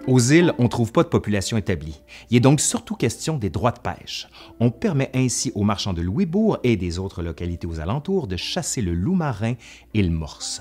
Aux 0.07 0.21
îles, 0.21 0.53
on 0.59 0.65
ne 0.65 0.69
trouve 0.69 0.93
pas 0.93 1.03
de 1.03 1.09
population 1.09 1.57
établie. 1.57 2.03
Il 2.29 2.37
est 2.37 2.41
donc 2.41 2.61
surtout 2.61 2.95
question 2.95 3.39
des 3.39 3.49
droits 3.49 3.73
de 3.73 3.79
pêche. 3.79 4.29
On 4.61 4.71
permet 4.71 5.11
ainsi 5.15 5.51
aux 5.55 5.63
marchands 5.63 5.95
de 5.95 6.03
Louisbourg 6.03 6.59
et 6.63 6.77
des 6.77 6.99
autres 6.99 7.23
localités 7.23 7.67
aux 7.67 7.81
alentours 7.81 8.27
de 8.27 8.37
chasser 8.37 8.83
le 8.83 8.93
loup 8.93 9.15
marin 9.15 9.55
et 9.95 10.03
le 10.03 10.11
morse. 10.11 10.61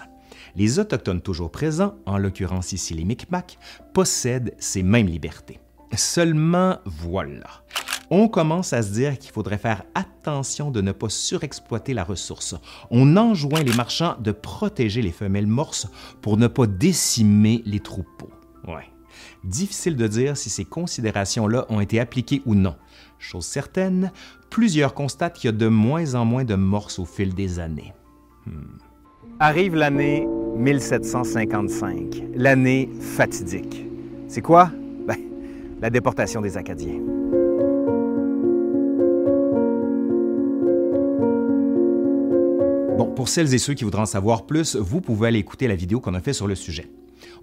Les 0.55 0.79
Autochtones 0.79 1.21
toujours 1.21 1.51
présents, 1.51 1.95
en 2.05 2.17
l'occurrence 2.17 2.71
ici 2.71 2.93
les 2.93 3.03
Micmacs, 3.03 3.57
possèdent 3.93 4.55
ces 4.59 4.81
mêmes 4.81 5.07
libertés. 5.07 5.59
Seulement, 5.93 6.77
voilà. 6.85 7.63
On 8.09 8.29
commence 8.29 8.71
à 8.71 8.81
se 8.81 8.93
dire 8.93 9.19
qu'il 9.19 9.31
faudrait 9.31 9.57
faire 9.57 9.83
attention 9.93 10.71
de 10.71 10.79
ne 10.79 10.93
pas 10.93 11.09
surexploiter 11.09 11.93
la 11.93 12.05
ressource. 12.05 12.55
On 12.91 13.17
enjoint 13.17 13.63
les 13.63 13.73
marchands 13.73 14.15
de 14.21 14.31
protéger 14.31 15.01
les 15.01 15.11
femelles 15.11 15.47
morses 15.47 15.87
pour 16.21 16.37
ne 16.37 16.47
pas 16.47 16.67
décimer 16.67 17.61
les 17.65 17.81
troupeaux. 17.81 18.31
Difficile 19.43 19.97
de 19.97 20.07
dire 20.07 20.37
si 20.37 20.49
ces 20.49 20.63
considérations-là 20.63 21.65
ont 21.69 21.81
été 21.81 21.99
appliquées 21.99 22.41
ou 22.45 22.55
non. 22.55 22.75
Chose 23.19 23.45
certaine, 23.45 24.11
plusieurs 24.49 24.93
constatent 24.93 25.33
qu'il 25.33 25.49
y 25.49 25.53
a 25.53 25.57
de 25.57 25.67
moins 25.67 26.15
en 26.15 26.23
moins 26.23 26.45
de 26.45 26.55
morses 26.55 26.97
au 26.97 27.05
fil 27.05 27.33
des 27.33 27.59
années. 27.59 27.93
Hmm. 28.45 28.77
Arrive 29.39 29.75
l'année 29.75 30.25
1755, 30.55 32.23
l'année 32.35 32.89
fatidique. 33.01 33.85
C'est 34.29 34.41
quoi? 34.41 34.71
Ben, 35.05 35.17
la 35.81 35.89
déportation 35.89 36.39
des 36.39 36.55
Acadiens. 36.55 37.01
Bon, 42.97 43.11
pour 43.13 43.27
celles 43.27 43.53
et 43.53 43.57
ceux 43.57 43.73
qui 43.73 43.83
voudront 43.83 44.03
en 44.03 44.05
savoir 44.05 44.45
plus, 44.45 44.77
vous 44.77 45.01
pouvez 45.01 45.27
aller 45.27 45.39
écouter 45.39 45.67
la 45.67 45.75
vidéo 45.75 45.99
qu'on 45.99 46.13
a 46.13 46.21
fait 46.21 46.33
sur 46.33 46.47
le 46.47 46.55
sujet. 46.55 46.89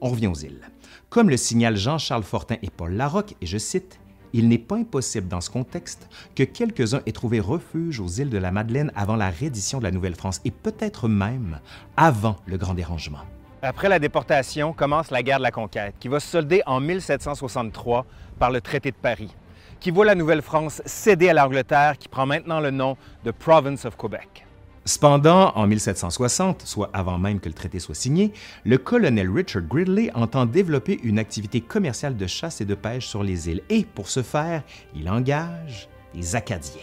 On 0.01 0.09
revient 0.09 0.29
aux 0.29 0.35
îles. 0.35 0.61
Comme 1.11 1.29
le 1.29 1.37
signalent 1.37 1.75
Jean-Charles 1.75 2.23
Fortin 2.23 2.55
et 2.63 2.71
Paul 2.71 2.93
Larocque, 2.93 3.35
et 3.41 3.47
je 3.47 3.59
cite, 3.59 3.99
il 4.33 4.47
n'est 4.47 4.59
pas 4.59 4.77
impossible 4.77 5.27
dans 5.27 5.41
ce 5.41 5.51
contexte 5.51 6.09
que 6.37 6.45
quelques-uns 6.45 7.01
aient 7.05 7.11
trouvé 7.11 7.41
refuge 7.41 7.99
aux 7.99 8.07
îles 8.07 8.31
de 8.31 8.39
la 8.39 8.53
Madeleine 8.53 8.93
avant 8.95 9.17
la 9.17 9.29
reddition 9.29 9.79
de 9.79 9.83
la 9.83 9.91
Nouvelle-France 9.91 10.41
et 10.45 10.53
peut-être 10.53 11.09
même 11.09 11.59
avant 11.97 12.37
le 12.47 12.57
Grand 12.59 12.75
Dérangement. 12.75 13.23
Après 13.61 13.89
la 13.89 13.99
déportation 13.99 14.73
commence 14.73 15.11
la 15.11 15.25
guerre 15.25 15.39
de 15.39 15.43
la 15.43 15.51
conquête, 15.51 15.97
qui 15.99 16.07
va 16.07 16.21
se 16.21 16.29
solder 16.29 16.63
en 16.65 16.79
1763 16.79 18.07
par 18.39 18.53
le 18.53 18.61
traité 18.61 18.93
de 18.93 18.97
Paris, 18.97 19.35
qui 19.81 19.91
voit 19.91 20.05
la 20.05 20.15
Nouvelle-France 20.15 20.81
céder 20.87 21.31
à 21.31 21.35
l'Angleterre, 21.35 21.99
qui 21.99 22.07
prend 22.07 22.27
maintenant 22.27 22.61
le 22.61 22.71
nom 22.71 22.97
de 23.25 23.33
Province 23.33 23.85
of 23.85 23.97
Quebec. 23.97 24.47
Cependant, 24.87 25.53
en 25.57 25.67
1760, 25.67 26.63
soit 26.63 26.91
avant 26.95 27.19
même 27.19 27.39
que 27.39 27.49
le 27.49 27.55
traité 27.55 27.79
soit 27.79 27.95
signé, 27.95 28.33
le 28.65 28.79
colonel 28.79 29.31
Richard 29.31 29.63
Gridley 29.63 30.11
entend 30.15 30.47
développer 30.47 30.99
une 31.03 31.19
activité 31.19 31.61
commerciale 31.61 32.17
de 32.17 32.27
chasse 32.27 32.61
et 32.61 32.65
de 32.65 32.75
pêche 32.75 33.07
sur 33.07 33.23
les 33.23 33.51
îles 33.51 33.63
et, 33.69 33.85
pour 33.85 34.09
ce 34.09 34.23
faire, 34.23 34.63
il 34.95 35.09
engage 35.11 35.89
des 36.15 36.35
Acadiens. 36.35 36.81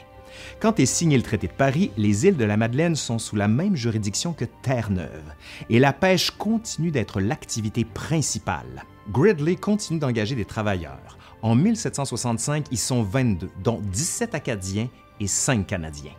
Quand 0.59 0.79
est 0.79 0.85
signé 0.85 1.17
le 1.17 1.23
traité 1.23 1.47
de 1.47 1.53
Paris, 1.53 1.91
les 1.97 2.27
îles 2.27 2.37
de 2.37 2.45
la 2.45 2.57
Madeleine 2.57 2.95
sont 2.95 3.17
sous 3.17 3.35
la 3.35 3.47
même 3.47 3.75
juridiction 3.75 4.33
que 4.33 4.45
Terre-Neuve 4.45 5.33
et 5.69 5.79
la 5.79 5.93
pêche 5.93 6.29
continue 6.31 6.91
d'être 6.91 7.19
l'activité 7.19 7.83
principale. 7.83 8.83
Gridley 9.11 9.55
continue 9.55 9.99
d'engager 9.99 10.35
des 10.35 10.45
travailleurs. 10.45 11.17
En 11.41 11.55
1765, 11.55 12.67
ils 12.71 12.77
sont 12.77 13.03
22, 13.03 13.49
dont 13.63 13.81
17 13.91 14.35
Acadiens 14.35 14.89
et 15.19 15.27
5 15.27 15.65
Canadiens. 15.65 16.13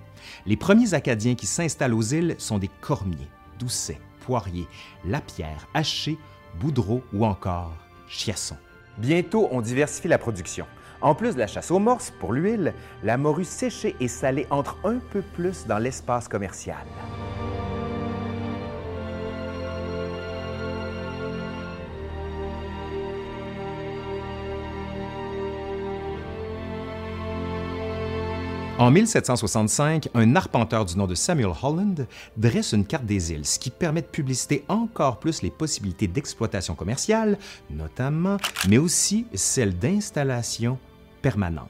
Les 0.47 0.57
premiers 0.57 0.95
Acadiens 0.95 1.35
qui 1.35 1.47
s'installent 1.47 1.95
aux 1.95 2.03
îles 2.03 2.35
sont 2.39 2.59
des 2.59 2.71
Cormiers, 2.81 3.29
Doucet, 3.59 4.01
Poirier, 4.21 4.67
Lapierre, 5.05 5.69
Haché, 5.75 6.19
Boudreau 6.61 7.03
ou 7.13 7.25
encore 7.25 7.75
Chiasson. 8.09 8.57
Bientôt, 8.99 9.49
on 9.53 9.61
diversifie 9.61 10.09
la 10.09 10.19
production. 10.19 10.67
En 11.01 11.15
plus 11.15 11.35
de 11.35 11.39
la 11.39 11.47
chasse 11.47 11.71
aux 11.71 11.79
morses 11.79 12.13
pour 12.19 12.33
l'huile, 12.33 12.75
la 13.05 13.17
morue 13.17 13.45
séchée 13.45 13.95
et 14.01 14.09
salée 14.09 14.47
entre 14.51 14.77
un 14.85 14.99
peu 14.99 15.23
plus 15.23 15.67
dans 15.67 15.79
l'espace 15.79 16.27
commercial. 16.27 16.85
En 28.79 28.93
1765, 28.93 30.09
un 30.15 30.37
arpenteur 30.37 30.85
du 30.85 30.97
nom 30.97 31.09
de 31.09 31.17
Samuel 31.17 31.51
Holland 31.61 32.07
dresse 32.37 32.73
une 32.73 32.87
carte 32.87 33.07
des 33.07 33.33
îles, 33.33 33.45
ce 33.45 33.59
qui 33.59 33.71
permet 33.71 34.03
de 34.03 34.07
publiciter 34.07 34.65
encore 34.69 35.19
plus 35.19 35.43
les 35.43 35.51
possibilités 35.51 36.07
d'exploitation 36.07 36.77
commerciale, 36.77 37.39
notamment, 37.71 38.37
mais 38.69 38.79
aussi 38.79 39.27
celles 39.35 39.77
d'installation 39.77 40.79
permanente. 41.23 41.67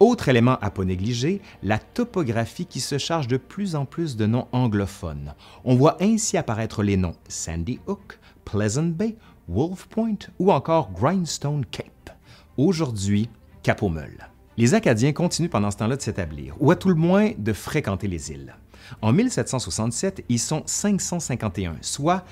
Autre 0.00 0.28
élément 0.28 0.58
à 0.60 0.72
pas 0.72 0.84
négliger, 0.84 1.40
la 1.62 1.78
topographie 1.78 2.66
qui 2.66 2.80
se 2.80 2.98
charge 2.98 3.28
de 3.28 3.36
plus 3.36 3.76
en 3.76 3.84
plus 3.84 4.16
de 4.16 4.26
noms 4.26 4.48
anglophones. 4.50 5.34
On 5.64 5.76
voit 5.76 5.96
ainsi 6.02 6.36
apparaître 6.36 6.82
les 6.82 6.96
noms 6.96 7.14
Sandy 7.28 7.78
Hook, 7.86 8.18
Pleasant 8.44 8.82
Bay, 8.82 9.14
Wolf 9.46 9.86
Point 9.86 10.18
ou 10.40 10.50
encore 10.50 10.90
Grindstone 10.90 11.64
Cape. 11.66 12.10
Aujourd'hui, 12.56 13.28
Cap 13.62 13.84
aux 13.84 13.88
Meules. 13.88 14.33
Les 14.56 14.74
Acadiens 14.74 15.12
continuent 15.12 15.48
pendant 15.48 15.72
ce 15.72 15.78
temps-là 15.78 15.96
de 15.96 16.00
s'établir, 16.00 16.54
ou 16.60 16.70
à 16.70 16.76
tout 16.76 16.88
le 16.88 16.94
moins 16.94 17.32
de 17.36 17.52
fréquenter 17.52 18.06
les 18.06 18.30
îles. 18.30 18.54
En 19.02 19.12
1767, 19.12 20.24
ils 20.28 20.38
sont 20.38 20.62
551, 20.64 21.78
soit 21.80 22.24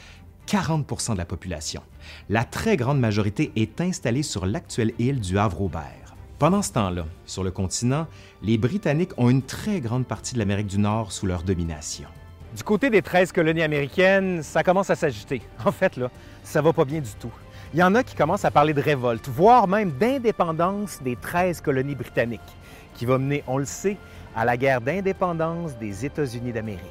40% 0.47 1.15
de 1.15 1.19
la 1.19 1.25
population. 1.25 1.83
La 2.29 2.45
très 2.45 2.77
grande 2.77 3.01
majorité 3.01 3.51
est 3.57 3.81
installée 3.81 4.23
sur 4.23 4.47
l'actuelle 4.47 4.93
île 5.01 5.19
du 5.21 5.37
Havre-Aubert. 5.37 6.15
Pendant 6.39 6.63
ce 6.63 6.73
temps-là, 6.73 7.07
sur 7.27 7.43
le 7.43 7.51
continent, 7.51 8.07
les 8.41 8.57
Britanniques 8.57 9.13
ont 9.17 9.29
une 9.29 9.43
très 9.43 9.81
grande 9.81 10.07
partie 10.07 10.35
de 10.35 10.39
l'Amérique 10.39 10.69
du 10.69 10.79
Nord 10.79 11.11
sous 11.11 11.27
leur 11.27 11.43
domination. 11.43 12.09
Du 12.57 12.63
côté 12.63 12.89
des 12.89 13.03
13 13.03 13.33
colonies 13.33 13.63
américaines, 13.63 14.45
ça 14.45 14.63
commence 14.63 14.91
à 14.91 14.95
s'agiter. 14.95 15.43
En 15.65 15.73
fait, 15.73 15.97
là, 15.97 16.09
ça 16.45 16.63
va 16.63 16.73
pas 16.73 16.85
bien 16.85 17.01
du 17.01 17.11
tout. 17.19 17.33
Il 17.75 17.79
y 17.79 17.83
en 17.83 17.95
a 17.95 18.03
qui 18.03 18.15
commencent 18.15 18.45
à 18.45 18.51
parler 18.51 18.75
de 18.75 18.83
révolte, 18.83 19.31
voire 19.31 19.67
même 19.67 19.93
d'indépendance 19.93 21.03
des 21.03 21.17
13 21.17 21.63
colonies 21.63 21.95
britanniques, 21.95 22.41
qui 22.95 23.07
va 23.07 23.17
mener, 23.17 23.43
on 23.47 23.57
le 23.57 23.65
sait, 23.65 23.97
à 24.37 24.45
la 24.45 24.59
guerre 24.59 24.83
d'indépendance 24.83 25.79
des 25.79 26.05
États-Unis 26.05 26.53
d'Amérique. 26.53 26.83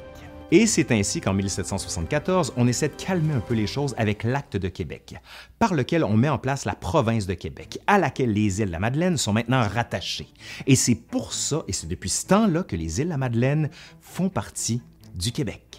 Et 0.50 0.66
c'est 0.66 0.90
ainsi 0.90 1.20
qu'en 1.20 1.34
1774, 1.34 2.54
on 2.56 2.66
essaie 2.66 2.88
de 2.88 2.94
calmer 2.94 3.32
un 3.32 3.40
peu 3.40 3.54
les 3.54 3.68
choses 3.68 3.94
avec 3.96 4.24
l'Acte 4.24 4.56
de 4.56 4.66
Québec, 4.66 5.14
par 5.60 5.72
lequel 5.72 6.02
on 6.02 6.16
met 6.16 6.28
en 6.28 6.38
place 6.38 6.64
la 6.64 6.74
province 6.74 7.28
de 7.28 7.34
Québec, 7.34 7.78
à 7.86 7.98
laquelle 7.98 8.32
les 8.32 8.60
îles 8.60 8.66
de 8.66 8.72
la 8.72 8.80
Madeleine 8.80 9.16
sont 9.16 9.32
maintenant 9.32 9.62
rattachées. 9.62 10.32
Et 10.66 10.74
c'est 10.74 10.96
pour 10.96 11.32
ça, 11.32 11.62
et 11.68 11.72
c'est 11.72 11.86
depuis 11.86 12.10
ce 12.10 12.26
temps-là, 12.26 12.64
que 12.64 12.74
les 12.74 12.98
îles 13.00 13.06
de 13.06 13.10
la 13.10 13.18
Madeleine 13.18 13.70
font 14.00 14.28
partie 14.28 14.82
du 15.14 15.30
Québec 15.30 15.71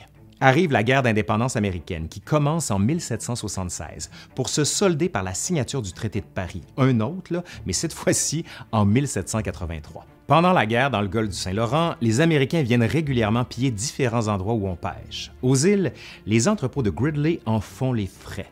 arrive 0.44 0.74
la 0.74 0.84
guerre 0.84 1.04
d'indépendance 1.04 1.56
américaine 1.56 2.10
qui 2.10 2.20
commence 2.20 2.70
en 2.70 2.78
1776 2.78 4.12
pour 4.36 4.50
se 4.50 4.66
solder 4.66 5.08
par 5.08 5.24
la 5.24 5.34
signature 5.34 5.82
du 5.82 5.94
traité 5.94 6.20
de 6.20 6.26
Paris, 6.26 6.62
un 6.78 7.00
autre, 7.00 7.44
mais 7.66 7.72
cette 7.72 7.94
fois-ci 7.94 8.44
en 8.74 8.84
1783. 8.84 10.06
Pendant 10.28 10.52
la 10.52 10.66
guerre 10.66 10.92
dans 10.92 11.02
le 11.02 11.08
golfe 11.08 11.30
du 11.30 11.36
Saint-Laurent, 11.36 11.96
les 12.02 12.20
Américains 12.20 12.62
viennent 12.62 12.84
régulièrement 12.84 13.46
piller 13.46 13.72
différents 13.72 14.28
endroits 14.28 14.54
où 14.54 14.68
on 14.68 14.76
pêche. 14.76 15.32
Aux 15.42 15.56
îles, 15.56 15.94
les 16.26 16.50
entrepôts 16.50 16.84
de 16.84 16.90
Gridley 16.90 17.40
en 17.46 17.62
font 17.62 17.94
les 17.94 18.08
frais. 18.08 18.50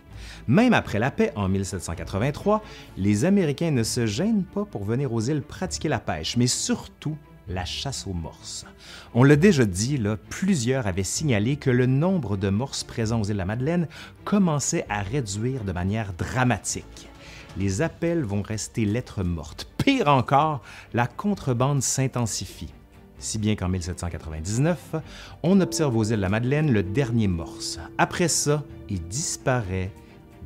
Même 0.47 0.73
après 0.73 0.99
la 0.99 1.11
paix 1.11 1.33
en 1.35 1.49
1783, 1.49 2.63
les 2.97 3.25
Américains 3.25 3.71
ne 3.71 3.83
se 3.83 4.05
gênent 4.05 4.43
pas 4.43 4.63
pour 4.63 4.85
venir 4.85 5.13
aux 5.13 5.21
îles 5.21 5.41
pratiquer 5.41 5.89
la 5.89 5.99
pêche, 5.99 6.37
mais 6.37 6.47
surtout 6.47 7.17
la 7.47 7.65
chasse 7.65 8.07
aux 8.07 8.13
morses. 8.13 8.65
On 9.13 9.23
l'a 9.23 9.35
déjà 9.35 9.65
dit, 9.65 10.01
plusieurs 10.29 10.87
avaient 10.87 11.03
signalé 11.03 11.57
que 11.57 11.69
le 11.69 11.85
nombre 11.85 12.37
de 12.37 12.49
morses 12.49 12.83
présents 12.83 13.21
aux 13.21 13.25
îles 13.25 13.33
de 13.33 13.37
la 13.37 13.45
Madeleine 13.45 13.87
commençait 14.23 14.85
à 14.89 15.01
réduire 15.01 15.63
de 15.63 15.71
manière 15.71 16.13
dramatique. 16.13 17.09
Les 17.57 17.81
appels 17.81 18.23
vont 18.23 18.41
rester 18.41 18.85
lettres 18.85 19.23
mortes. 19.23 19.67
Pire 19.77 20.07
encore, 20.07 20.61
la 20.93 21.07
contrebande 21.07 21.81
s'intensifie. 21.81 22.73
Si 23.19 23.37
bien 23.37 23.55
qu'en 23.55 23.69
1799, 23.69 24.95
on 25.43 25.59
observe 25.61 25.95
aux 25.95 26.03
îles 26.03 26.15
de 26.15 26.21
la 26.21 26.29
Madeleine 26.29 26.71
le 26.71 26.81
dernier 26.81 27.27
morse. 27.27 27.79
Après 27.97 28.27
ça, 28.27 28.63
il 28.89 29.01
disparaît 29.07 29.91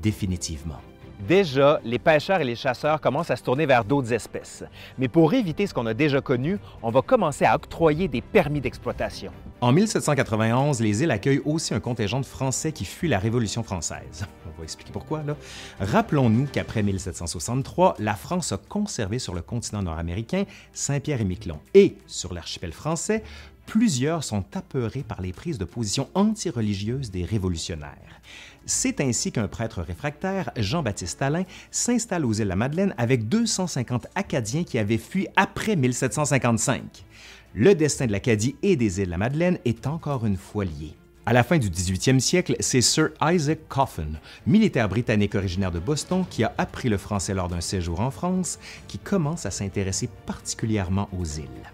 définitivement. 0.01 0.81
Déjà, 1.19 1.79
les 1.83 1.97
pêcheurs 1.97 2.41
et 2.41 2.43
les 2.43 2.55
chasseurs 2.55 2.99
commencent 2.99 3.31
à 3.31 3.35
se 3.35 3.43
tourner 3.43 3.65
vers 3.65 3.85
d'autres 3.85 4.11
espèces. 4.11 4.63
Mais 4.97 5.07
pour 5.07 5.33
éviter 5.33 5.65
ce 5.65 5.73
qu'on 5.73 5.85
a 5.85 5.93
déjà 5.93 6.21
connu, 6.21 6.59
on 6.83 6.91
va 6.91 7.01
commencer 7.01 7.45
à 7.45 7.55
octroyer 7.55 8.07
des 8.07 8.21
permis 8.21 8.59
d'exploitation. 8.59 9.31
En 9.61 9.71
1791, 9.71 10.81
les 10.81 11.03
îles 11.03 11.11
accueillent 11.11 11.41
aussi 11.45 11.73
un 11.73 11.79
contingent 11.79 12.19
de 12.19 12.25
Français 12.25 12.71
qui 12.73 12.85
fuient 12.85 13.07
la 13.07 13.19
Révolution 13.19 13.63
française. 13.63 14.25
On 14.45 14.57
va 14.57 14.63
expliquer 14.63 14.91
pourquoi, 14.91 15.23
là. 15.23 15.35
Rappelons-nous 15.79 16.47
qu'après 16.51 16.83
1763, 16.83 17.95
la 17.99 18.15
France 18.15 18.51
a 18.51 18.57
conservé 18.57 19.17
sur 19.17 19.33
le 19.33 19.41
continent 19.41 19.81
nord-américain 19.81 20.43
Saint-Pierre 20.73 21.21
et 21.21 21.25
Miquelon 21.25 21.59
et 21.73 21.95
sur 22.07 22.33
l'archipel 22.33 22.73
français 22.73 23.23
plusieurs 23.65 24.23
sont 24.23 24.45
apeurés 24.55 25.03
par 25.07 25.21
les 25.21 25.33
prises 25.33 25.57
de 25.57 25.65
position 25.65 26.09
anti-religieuses 26.13 27.11
des 27.11 27.23
révolutionnaires. 27.23 28.21
C'est 28.65 28.99
ainsi 29.01 29.31
qu'un 29.31 29.47
prêtre 29.47 29.81
réfractaire, 29.81 30.51
Jean-Baptiste 30.57 31.21
Alain, 31.21 31.43
s'installe 31.71 32.25
aux 32.25 32.33
îles 32.33 32.47
la 32.47 32.55
Madeleine 32.55 32.95
avec 32.97 33.27
250 33.29 34.07
Acadiens 34.15 34.63
qui 34.63 34.79
avaient 34.79 34.97
fui 34.97 35.27
après 35.35 35.75
1755. 35.75 37.05
Le 37.53 37.75
destin 37.75 38.07
de 38.07 38.11
l'Acadie 38.11 38.55
et 38.63 38.75
des 38.75 39.01
îles 39.01 39.09
la 39.09 39.17
Madeleine 39.17 39.59
est 39.65 39.87
encore 39.87 40.25
une 40.25 40.37
fois 40.37 40.65
lié. 40.65 40.95
À 41.27 41.33
la 41.33 41.43
fin 41.43 41.57
du 41.57 41.69
18e 41.69 42.19
siècle, 42.19 42.55
c'est 42.59 42.81
Sir 42.81 43.09
Isaac 43.19 43.67
Coffin, 43.67 44.09
militaire 44.45 44.87
britannique 44.87 45.33
originaire 45.33 45.71
de 45.71 45.79
Boston, 45.79 46.23
qui 46.29 46.43
a 46.43 46.53
appris 46.59 46.87
le 46.87 46.97
français 46.97 47.33
lors 47.33 47.47
d'un 47.47 47.61
séjour 47.61 47.99
en 47.99 48.11
France, 48.11 48.59
qui 48.87 48.99
commence 48.99 49.47
à 49.47 49.51
s'intéresser 49.51 50.07
particulièrement 50.27 51.09
aux 51.17 51.25
îles. 51.25 51.71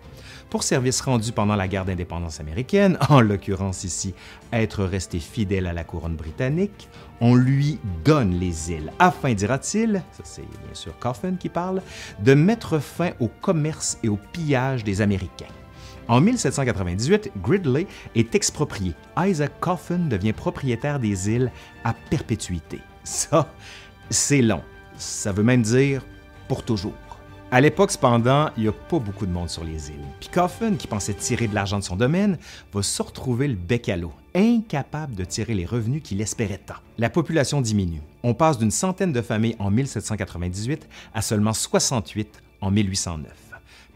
Pour 0.52 0.64
service 0.64 1.00
rendu 1.00 1.32
pendant 1.32 1.56
la 1.56 1.70
guerre 1.70 1.86
d'indépendance 1.86 2.42
américaine, 2.42 2.98
en 3.10 3.22
l'occurrence 3.22 3.86
ici 3.86 4.14
être 4.52 4.84
resté 4.84 5.20
fidèle 5.20 5.66
à 5.66 5.72
la 5.72 5.86
couronne 5.86 6.18
britannique, 6.18 6.90
on 7.22 7.36
lui 7.36 7.80
donne 8.04 8.38
les 8.38 8.70
îles 8.74 8.92
afin, 9.00 9.34
dira-t-il, 9.34 10.04
ça 10.12 10.24
c'est 10.26 10.42
bien 10.42 10.74
sûr 10.74 11.00
Coffin 11.00 11.36
qui 11.36 11.48
parle, 11.48 11.82
de 12.20 12.34
mettre 12.34 12.80
fin 12.80 13.12
au 13.22 13.30
commerce 13.30 13.98
et 14.04 14.10
au 14.10 14.20
pillage 14.34 14.84
des 14.84 15.00
Américains. 15.00 15.48
En 16.10 16.20
1798, 16.20 17.32
Gridley 17.42 17.88
est 18.16 18.36
exproprié. 18.36 18.94
Isaac 19.18 19.54
Coffin 19.62 20.00
devient 20.00 20.34
propriétaire 20.34 21.00
des 21.00 21.30
îles 21.30 21.50
à 21.86 21.94
perpétuité. 21.94 22.82
Ça, 23.06 23.54
c'est 24.10 24.42
long. 24.42 24.64
Ça 24.98 25.32
veut 25.32 25.44
même 25.44 25.62
dire 25.62 26.04
pour 26.50 26.64
toujours. 26.64 27.11
À 27.54 27.60
l'époque, 27.60 27.92
cependant, 27.92 28.50
il 28.56 28.64
n'y 28.64 28.70
a 28.70 28.72
pas 28.72 28.98
beaucoup 28.98 29.26
de 29.26 29.32
monde 29.32 29.50
sur 29.50 29.66
les 29.66 29.90
îles. 29.90 30.06
Puis 30.22 30.30
Coffin, 30.30 30.76
qui 30.76 30.88
pensait 30.88 31.14
tirer 31.14 31.50
de 31.50 31.54
l'argent 31.54 31.80
de 31.80 31.84
son 31.84 31.98
domaine, 31.98 32.38
va 32.72 32.82
se 32.82 33.02
retrouver 33.02 33.50
le 33.50 33.56
bec 33.56 33.90
à 33.90 33.98
l'eau, 33.98 34.14
incapable 34.34 35.16
de 35.16 35.26
tirer 35.26 35.54
les 35.54 35.66
revenus 35.66 36.02
qu'il 36.02 36.22
espérait 36.22 36.62
tant. 36.66 36.76
La 36.98 37.10
population 37.10 37.60
diminue. 37.60 38.00
On 38.24 38.34
passe 38.34 38.58
d'une 38.58 38.72
centaine 38.72 39.12
de 39.12 39.22
familles 39.22 39.58
en 39.60 39.70
1798 39.70 40.88
à 41.14 41.22
seulement 41.22 41.52
68 41.52 42.42
en 42.62 42.72
1809. 42.72 43.34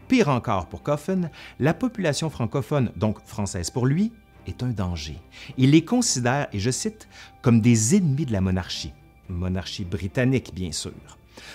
Pire 0.06 0.28
encore 0.28 0.66
pour 0.66 0.82
Coffin, 0.82 1.30
la 1.58 1.72
population 1.72 2.28
francophone, 2.28 2.92
donc 2.94 3.24
française 3.24 3.70
pour 3.70 3.86
lui, 3.86 4.12
est 4.46 4.62
un 4.62 4.68
danger. 4.68 5.16
Il 5.56 5.70
les 5.70 5.82
considère, 5.82 6.46
et 6.52 6.58
je 6.58 6.70
cite, 6.70 7.08
comme 7.40 7.62
des 7.62 7.96
ennemis 7.96 8.26
de 8.26 8.32
la 8.32 8.42
monarchie. 8.42 8.92
Monarchie 9.30 9.86
britannique, 9.86 10.52
bien 10.54 10.72
sûr. 10.72 10.92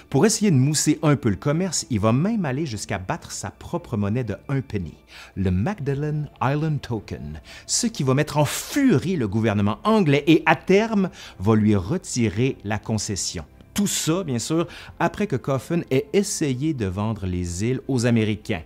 Pour 0.09 0.25
essayer 0.25 0.51
de 0.51 0.55
mousser 0.55 0.99
un 1.03 1.15
peu 1.15 1.29
le 1.29 1.35
commerce, 1.35 1.85
il 1.89 1.99
va 1.99 2.11
même 2.11 2.45
aller 2.45 2.65
jusqu'à 2.65 2.97
battre 2.97 3.31
sa 3.31 3.51
propre 3.51 3.97
monnaie 3.97 4.23
de 4.23 4.35
un 4.49 4.61
penny, 4.61 4.95
le 5.35 5.51
Magdalen 5.51 6.29
Island 6.41 6.81
Token, 6.81 7.41
ce 7.65 7.87
qui 7.87 8.03
va 8.03 8.13
mettre 8.13 8.37
en 8.37 8.45
furie 8.45 9.15
le 9.15 9.27
gouvernement 9.27 9.79
anglais 9.83 10.23
et 10.27 10.43
à 10.45 10.55
terme 10.55 11.09
va 11.39 11.55
lui 11.55 11.75
retirer 11.75 12.57
la 12.63 12.79
concession. 12.79 13.45
Tout 13.73 13.87
ça, 13.87 14.23
bien 14.23 14.39
sûr, 14.39 14.67
après 14.99 15.27
que 15.27 15.37
Coffin 15.37 15.81
ait 15.91 16.07
essayé 16.13 16.73
de 16.73 16.85
vendre 16.85 17.25
les 17.25 17.63
îles 17.63 17.81
aux 17.87 18.05
Américains. 18.05 18.63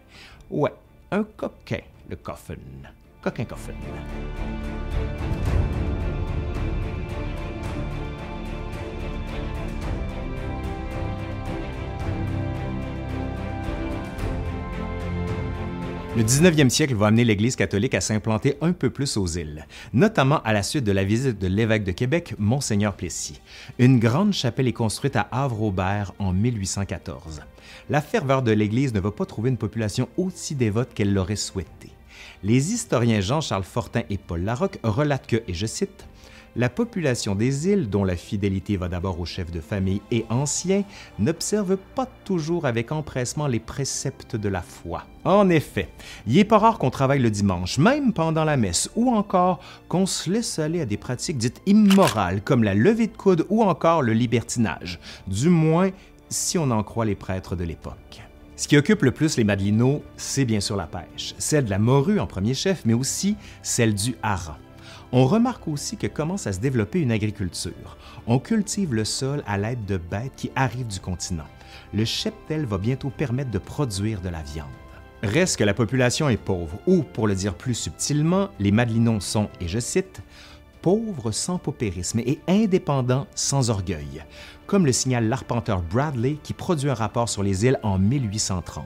Ouais, 0.49 0.73
un 1.11 1.23
coquin, 1.23 1.81
le 2.09 2.15
Coffin. 2.15 2.55
Coquin 3.21 3.45
Coffin. 3.45 3.73
Le 16.17 16.23
19e 16.23 16.69
siècle 16.69 16.95
va 16.95 17.07
amener 17.07 17.25
l'Église 17.25 17.57
catholique 17.57 17.93
à 17.93 17.99
s'implanter 17.99 18.55
un 18.61 18.71
peu 18.71 18.89
plus 18.89 19.17
aux 19.17 19.27
îles, 19.27 19.67
notamment 19.91 20.41
à 20.43 20.53
la 20.53 20.63
suite 20.63 20.85
de 20.85 20.93
la 20.93 21.03
visite 21.03 21.39
de 21.39 21.47
l'évêque 21.47 21.83
de 21.83 21.91
Québec, 21.91 22.35
Monseigneur 22.39 22.95
Plessis. 22.95 23.41
Une 23.79 23.99
grande 23.99 24.31
chapelle 24.31 24.69
est 24.69 24.73
construite 24.73 25.17
à 25.17 25.27
Havre-Aubert 25.33 26.13
en 26.17 26.31
1814. 26.31 27.41
La 27.89 27.99
ferveur 27.99 28.43
de 28.43 28.53
l'Église 28.53 28.93
ne 28.93 29.01
va 29.01 29.11
pas 29.11 29.25
trouver 29.25 29.49
une 29.49 29.57
population 29.57 30.07
aussi 30.15 30.55
dévote 30.55 30.93
qu'elle 30.93 31.13
l'aurait 31.13 31.35
souhaité. 31.35 31.89
Les 32.43 32.71
historiens 32.71 33.19
Jean-Charles 33.19 33.65
Fortin 33.65 34.03
et 34.09 34.17
Paul 34.17 34.41
Larocque 34.41 34.79
relatent 34.83 35.27
que, 35.27 35.43
et 35.49 35.53
je 35.53 35.65
cite, 35.65 36.07
la 36.55 36.69
population 36.69 37.35
des 37.35 37.67
îles, 37.67 37.89
dont 37.89 38.03
la 38.03 38.15
fidélité 38.15 38.77
va 38.77 38.87
d'abord 38.87 39.19
aux 39.19 39.25
chefs 39.25 39.51
de 39.51 39.59
famille 39.59 40.01
et 40.11 40.25
anciens, 40.29 40.83
n'observe 41.19 41.77
pas 41.95 42.07
toujours 42.23 42.65
avec 42.65 42.91
empressement 42.91 43.47
les 43.47 43.59
préceptes 43.59 44.35
de 44.35 44.49
la 44.49 44.61
foi. 44.61 45.03
En 45.25 45.49
effet, 45.49 45.89
il 46.27 46.35
n'est 46.35 46.43
pas 46.43 46.59
rare 46.59 46.77
qu'on 46.77 46.91
travaille 46.91 47.21
le 47.21 47.31
dimanche, 47.31 47.77
même 47.77 48.13
pendant 48.13 48.43
la 48.43 48.57
messe, 48.57 48.89
ou 48.95 49.09
encore 49.11 49.59
qu'on 49.87 50.05
se 50.05 50.29
laisse 50.29 50.59
aller 50.59 50.81
à 50.81 50.85
des 50.85 50.97
pratiques 50.97 51.37
dites 51.37 51.61
immorales, 51.65 52.41
comme 52.41 52.63
la 52.63 52.73
levée 52.73 53.07
de 53.07 53.17
coude 53.17 53.45
ou 53.49 53.63
encore 53.63 54.01
le 54.01 54.13
libertinage, 54.13 54.99
du 55.27 55.49
moins 55.49 55.89
si 56.29 56.57
on 56.57 56.71
en 56.71 56.83
croit 56.83 57.05
les 57.05 57.15
prêtres 57.15 57.55
de 57.55 57.63
l'époque. 57.63 58.21
Ce 58.55 58.69
qui 58.69 58.77
occupe 58.77 59.03
le 59.03 59.11
plus 59.11 59.35
les 59.35 59.43
Madelinots, 59.43 60.01
c'est 60.15 60.45
bien 60.45 60.61
sûr 60.61 60.77
la 60.77 60.87
pêche, 60.87 61.35
celle 61.37 61.65
de 61.65 61.69
la 61.69 61.79
morue 61.79 62.19
en 62.19 62.27
premier 62.27 62.53
chef, 62.53 62.83
mais 62.85 62.93
aussi 62.93 63.35
celle 63.61 63.93
du 63.93 64.15
hareng. 64.23 64.55
On 65.17 65.27
remarque 65.27 65.69
aussi 65.69 65.95
que 65.95 66.07
commence 66.07 66.45
à 66.45 66.51
se 66.51 66.59
développer 66.59 66.99
une 66.99 67.13
agriculture. 67.13 67.95
On 68.27 68.37
cultive 68.37 68.93
le 68.93 69.05
sol 69.05 69.43
à 69.47 69.57
l'aide 69.57 69.85
de 69.85 69.95
bêtes 69.95 70.33
qui 70.35 70.51
arrivent 70.57 70.87
du 70.87 70.99
continent. 70.99 71.47
Le 71.93 72.03
cheptel 72.03 72.65
va 72.65 72.77
bientôt 72.77 73.11
permettre 73.11 73.49
de 73.49 73.57
produire 73.57 74.19
de 74.19 74.27
la 74.27 74.41
viande. 74.41 74.67
Reste 75.23 75.55
que 75.55 75.63
la 75.63 75.73
population 75.73 76.27
est 76.27 76.35
pauvre, 76.35 76.77
ou, 76.85 77.01
pour 77.01 77.29
le 77.29 77.35
dire 77.35 77.55
plus 77.55 77.75
subtilement, 77.75 78.49
les 78.59 78.73
Madelinons 78.73 79.21
sont, 79.21 79.47
et 79.61 79.69
je 79.69 79.79
cite, 79.79 80.19
pauvres 80.81 81.31
sans 81.31 81.59
paupérisme 81.59 82.19
et 82.19 82.41
indépendants 82.49 83.25
sans 83.35 83.69
orgueil, 83.69 84.21
comme 84.67 84.85
le 84.85 84.91
signale 84.91 85.29
l'arpenteur 85.29 85.81
Bradley 85.81 86.39
qui 86.43 86.51
produit 86.51 86.89
un 86.89 86.93
rapport 86.93 87.29
sur 87.29 87.41
les 87.41 87.65
îles 87.65 87.79
en 87.83 87.97
1830. 87.97 88.83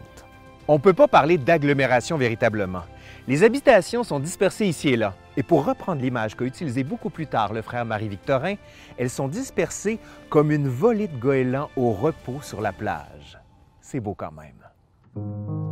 On 0.71 0.73
ne 0.73 0.77
peut 0.77 0.93
pas 0.93 1.08
parler 1.08 1.39
d'agglomération 1.39 2.15
véritablement. 2.15 2.84
Les 3.27 3.41
habitations 3.41 4.03
sont 4.03 4.19
dispersées 4.19 4.67
ici 4.67 4.89
et 4.89 4.97
là. 4.97 5.15
Et 5.36 5.41
pour 5.41 5.65
reprendre 5.65 5.99
l'image 5.99 6.36
qu'a 6.36 6.45
utilisée 6.45 6.84
beaucoup 6.84 7.10
plus 7.10 7.25
tard 7.25 7.53
le 7.53 7.63
frère 7.63 7.86
Marie-Victorin, 7.86 8.53
elles 8.95 9.10
sont 9.10 9.27
dispersées 9.27 9.97
comme 10.29 10.51
une 10.51 10.67
volée 10.67 11.08
de 11.08 11.17
goélands 11.17 11.71
au 11.75 11.91
repos 11.91 12.43
sur 12.43 12.62
la 12.62 12.71
plage. 12.71 13.39
C'est 13.82 13.99
beau 13.99 14.13
quand 14.13 14.32
même. 14.32 15.65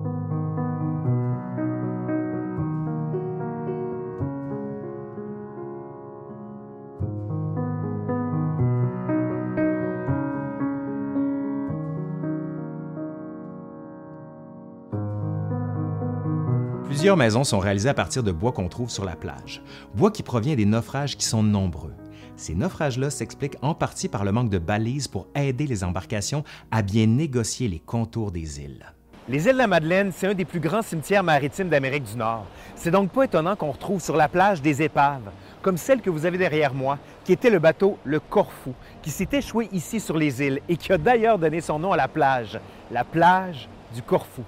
Plusieurs 16.98 17.16
maisons 17.16 17.44
sont 17.44 17.60
réalisées 17.60 17.90
à 17.90 17.94
partir 17.94 18.24
de 18.24 18.32
bois 18.32 18.52
qu'on 18.52 18.70
trouve 18.70 18.90
sur 18.90 19.06
la 19.06 19.16
plage, 19.16 19.62
bois 19.94 20.10
qui 20.10 20.24
provient 20.24 20.56
des 20.56 20.66
naufrages 20.66 21.16
qui 21.16 21.28
sont 21.28 21.44
nombreux. 21.44 21.94
Ces 22.38 22.56
naufrages-là 22.56 23.12
s'expliquent 23.12 23.60
en 23.62 23.76
partie 23.76 24.08
par 24.08 24.26
le 24.26 24.32
manque 24.32 24.50
de 24.50 24.58
balises 24.58 25.08
pour 25.08 25.28
aider 25.36 25.68
les 25.68 25.84
embarcations 25.84 26.44
à 26.72 26.82
bien 26.82 27.06
négocier 27.06 27.68
les 27.68 27.78
contours 27.78 28.32
des 28.32 28.62
îles. 28.62 28.84
Les 29.30 29.46
îles 29.46 29.54
de 29.54 29.60
la 29.60 29.68
Madeleine, 29.68 30.12
c'est 30.12 30.26
un 30.26 30.34
des 30.34 30.44
plus 30.44 30.60
grands 30.60 30.82
cimetières 30.82 31.22
maritimes 31.22 31.70
d'Amérique 31.70 32.06
du 32.06 32.18
Nord. 32.18 32.48
C'est 32.76 32.90
donc 32.90 33.12
pas 33.12 33.26
étonnant 33.26 33.56
qu'on 33.56 33.74
retrouve 33.74 34.02
sur 34.02 34.18
la 34.18 34.28
plage 34.28 34.64
des 34.64 34.82
épaves, 34.82 35.30
comme 35.62 35.78
celle 35.78 36.02
que 36.02 36.10
vous 36.10 36.26
avez 36.26 36.40
derrière 36.40 36.74
moi, 36.74 36.98
qui 37.24 37.32
était 37.32 37.52
le 37.52 37.60
bateau 37.60 38.00
le 38.06 38.20
Corfou, 38.20 38.74
qui 39.04 39.12
s'est 39.12 39.30
échoué 39.34 39.70
ici 39.72 40.00
sur 40.00 40.18
les 40.18 40.42
îles 40.42 40.62
et 40.68 40.76
qui 40.76 40.92
a 40.92 40.98
d'ailleurs 40.98 41.38
donné 41.38 41.62
son 41.62 41.78
nom 41.78 41.92
à 41.92 41.98
la 41.98 42.08
plage, 42.08 42.60
la 42.90 43.04
plage 43.04 43.70
du 43.94 44.02
Corfou. 44.02 44.42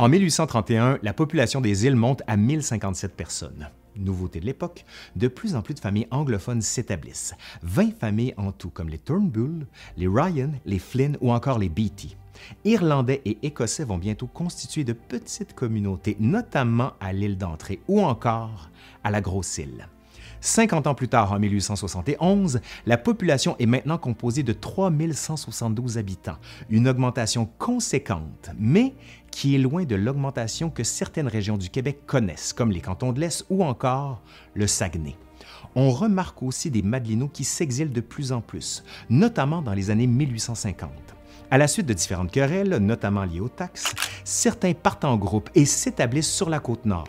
En 0.00 0.08
1831, 0.08 0.98
la 1.02 1.12
population 1.12 1.60
des 1.60 1.84
îles 1.84 1.94
monte 1.94 2.22
à 2.26 2.38
1057 2.38 3.14
personnes. 3.14 3.68
Nouveauté 3.96 4.40
de 4.40 4.46
l'époque, 4.46 4.86
de 5.14 5.28
plus 5.28 5.54
en 5.54 5.60
plus 5.60 5.74
de 5.74 5.80
familles 5.80 6.06
anglophones 6.10 6.62
s'établissent. 6.62 7.34
20 7.64 7.98
familles 8.00 8.32
en 8.38 8.50
tout, 8.50 8.70
comme 8.70 8.88
les 8.88 8.96
Turnbull, 8.96 9.66
les 9.98 10.08
Ryan, 10.08 10.52
les 10.64 10.78
Flynn 10.78 11.18
ou 11.20 11.30
encore 11.30 11.58
les 11.58 11.68
Beatty. 11.68 12.16
Irlandais 12.64 13.20
et 13.26 13.36
Écossais 13.42 13.84
vont 13.84 13.98
bientôt 13.98 14.26
constituer 14.26 14.84
de 14.84 14.94
petites 14.94 15.52
communautés, 15.54 16.16
notamment 16.18 16.94
à 16.98 17.12
l'île 17.12 17.36
d'entrée 17.36 17.80
ou 17.86 18.00
encore 18.00 18.70
à 19.04 19.10
la 19.10 19.20
Grosse-Île. 19.20 19.86
50 20.40 20.86
ans 20.86 20.94
plus 20.94 21.08
tard, 21.08 21.32
en 21.32 21.38
1871, 21.38 22.60
la 22.86 22.96
population 22.96 23.56
est 23.58 23.66
maintenant 23.66 23.98
composée 23.98 24.42
de 24.42 24.54
3172 24.54 25.98
habitants, 25.98 26.38
une 26.70 26.88
augmentation 26.88 27.48
conséquente, 27.58 28.50
mais 28.58 28.94
qui 29.30 29.54
est 29.54 29.58
loin 29.58 29.84
de 29.84 29.96
l'augmentation 29.96 30.70
que 30.70 30.84
certaines 30.84 31.28
régions 31.28 31.56
du 31.56 31.70
Québec 31.70 32.00
connaissent, 32.06 32.52
comme 32.52 32.70
les 32.70 32.80
cantons 32.80 33.12
de 33.12 33.20
l'Est 33.20 33.44
ou 33.50 33.64
encore 33.64 34.22
le 34.54 34.66
Saguenay. 34.66 35.16
on 35.74 35.90
remarque 35.90 36.42
aussi 36.42 36.70
des 36.70 36.82
Madelinots 36.82 37.28
qui 37.28 37.44
s'exilent 37.44 37.92
de 37.92 38.00
plus 38.00 38.32
en 38.32 38.40
plus, 38.40 38.82
notamment 39.08 39.62
dans 39.62 39.74
les 39.74 39.90
années 39.90 40.06
1850. 40.06 40.90
À 41.52 41.58
la 41.58 41.66
suite 41.66 41.86
de 41.86 41.94
différentes 41.94 42.30
querelles, 42.30 42.76
notamment 42.76 43.24
liées 43.24 43.40
aux 43.40 43.48
taxes, 43.48 43.92
certains 44.24 44.72
partent 44.72 45.04
en 45.04 45.16
groupe 45.16 45.50
et 45.54 45.64
s'établissent 45.64 46.30
sur 46.30 46.48
la 46.48 46.60
côte 46.60 46.84
nord. 46.84 47.08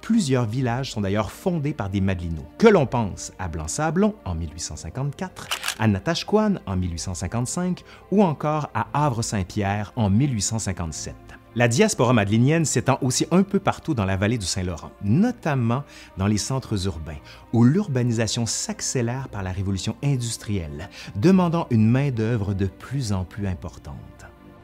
Plusieurs 0.00 0.46
villages 0.46 0.92
sont 0.92 1.00
d'ailleurs 1.00 1.30
fondés 1.30 1.74
par 1.74 1.90
des 1.90 2.00
Madelinots, 2.00 2.46
que 2.58 2.68
l'on 2.68 2.86
pense 2.86 3.32
à 3.38 3.48
Blanc-Sablon 3.48 4.14
en 4.24 4.34
1854, 4.34 5.48
à 5.78 5.88
Natashquan 5.88 6.54
en 6.66 6.76
1855 6.76 7.84
ou 8.10 8.22
encore 8.22 8.70
à 8.74 8.86
Havre-Saint-Pierre 8.92 9.92
en 9.96 10.08
1857. 10.08 11.29
La 11.56 11.66
diaspora 11.66 12.12
madelinienne 12.12 12.64
s'étend 12.64 12.98
aussi 13.02 13.26
un 13.32 13.42
peu 13.42 13.58
partout 13.58 13.92
dans 13.92 14.04
la 14.04 14.16
vallée 14.16 14.38
du 14.38 14.46
Saint-Laurent, 14.46 14.92
notamment 15.02 15.82
dans 16.16 16.28
les 16.28 16.38
centres 16.38 16.86
urbains, 16.86 17.18
où 17.52 17.64
l'urbanisation 17.64 18.46
s'accélère 18.46 19.28
par 19.28 19.42
la 19.42 19.50
révolution 19.50 19.96
industrielle, 20.04 20.88
demandant 21.16 21.66
une 21.70 21.90
main-d'œuvre 21.90 22.54
de 22.54 22.66
plus 22.66 23.12
en 23.12 23.24
plus 23.24 23.48
importante. 23.48 23.96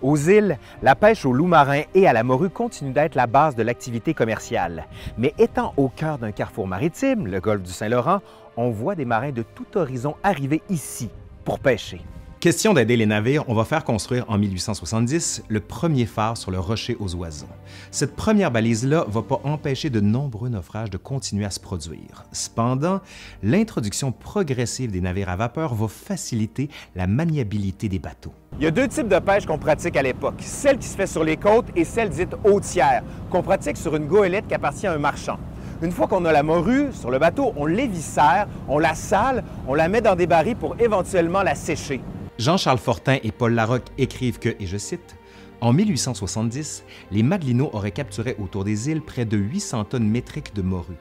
Aux 0.00 0.16
îles, 0.16 0.58
la 0.80 0.94
pêche 0.94 1.26
au 1.26 1.32
loup 1.32 1.46
marin 1.46 1.82
et 1.92 2.06
à 2.06 2.12
la 2.12 2.22
morue 2.22 2.50
continue 2.50 2.92
d'être 2.92 3.16
la 3.16 3.26
base 3.26 3.56
de 3.56 3.64
l'activité 3.64 4.14
commerciale. 4.14 4.86
Mais 5.18 5.34
étant 5.38 5.74
au 5.76 5.88
cœur 5.88 6.18
d'un 6.18 6.30
carrefour 6.30 6.68
maritime, 6.68 7.26
le 7.26 7.40
golfe 7.40 7.62
du 7.62 7.72
Saint-Laurent, 7.72 8.20
on 8.56 8.70
voit 8.70 8.94
des 8.94 9.04
marins 9.04 9.32
de 9.32 9.42
tout 9.42 9.76
horizon 9.76 10.14
arriver 10.22 10.62
ici 10.70 11.10
pour 11.44 11.58
pêcher. 11.58 12.00
Question 12.38 12.74
d'aider 12.74 12.98
les 12.98 13.06
navires, 13.06 13.48
on 13.48 13.54
va 13.54 13.64
faire 13.64 13.82
construire 13.82 14.26
en 14.28 14.36
1870 14.36 15.44
le 15.48 15.58
premier 15.58 16.04
phare 16.04 16.36
sur 16.36 16.50
le 16.50 16.60
rocher 16.60 16.94
aux 17.00 17.14
oiseaux. 17.14 17.48
Cette 17.90 18.14
première 18.14 18.50
balise-là 18.50 19.06
va 19.08 19.22
pas 19.22 19.40
empêcher 19.42 19.88
de 19.88 20.00
nombreux 20.00 20.50
naufrages 20.50 20.90
de 20.90 20.98
continuer 20.98 21.46
à 21.46 21.50
se 21.50 21.58
produire. 21.58 22.24
Cependant, 22.32 23.00
l'introduction 23.42 24.12
progressive 24.12 24.90
des 24.90 25.00
navires 25.00 25.30
à 25.30 25.36
vapeur 25.36 25.74
va 25.74 25.88
faciliter 25.88 26.68
la 26.94 27.06
maniabilité 27.06 27.88
des 27.88 27.98
bateaux. 27.98 28.34
Il 28.58 28.64
y 28.64 28.66
a 28.66 28.70
deux 28.70 28.86
types 28.86 29.08
de 29.08 29.18
pêche 29.18 29.46
qu'on 29.46 29.58
pratique 29.58 29.96
à 29.96 30.02
l'époque, 30.02 30.40
celle 30.40 30.76
qui 30.76 30.88
se 30.88 30.96
fait 30.96 31.06
sur 31.06 31.24
les 31.24 31.38
côtes 31.38 31.66
et 31.74 31.84
celle 31.84 32.10
dite 32.10 32.36
hautière, 32.44 33.02
qu'on 33.30 33.42
pratique 33.42 33.78
sur 33.78 33.96
une 33.96 34.06
goélette 34.06 34.46
qui 34.46 34.54
appartient 34.54 34.86
à 34.86 34.92
un 34.92 34.98
marchand. 34.98 35.38
Une 35.80 35.90
fois 35.90 36.06
qu'on 36.06 36.24
a 36.26 36.32
la 36.32 36.42
morue 36.42 36.88
sur 36.92 37.10
le 37.10 37.18
bateau, 37.18 37.54
on 37.56 37.64
l'éviscère, 37.64 38.46
on 38.68 38.78
la 38.78 38.94
sale, 38.94 39.42
on 39.66 39.74
la 39.74 39.88
met 39.88 40.02
dans 40.02 40.16
des 40.16 40.26
barils 40.26 40.56
pour 40.56 40.76
éventuellement 40.78 41.42
la 41.42 41.54
sécher. 41.54 42.02
Jean-Charles 42.38 42.78
Fortin 42.78 43.18
et 43.22 43.32
Paul 43.32 43.54
Larocque 43.54 43.88
écrivent 43.96 44.38
que, 44.38 44.54
et 44.60 44.66
je 44.66 44.76
cite, 44.76 45.16
en 45.62 45.72
1870, 45.72 46.84
les 47.10 47.22
Madelinots 47.22 47.70
auraient 47.72 47.90
capturé 47.90 48.36
autour 48.38 48.62
des 48.62 48.90
îles 48.90 49.00
près 49.00 49.24
de 49.24 49.38
800 49.38 49.86
tonnes 49.86 50.08
métriques 50.08 50.54
de 50.54 50.60
morue, 50.60 50.96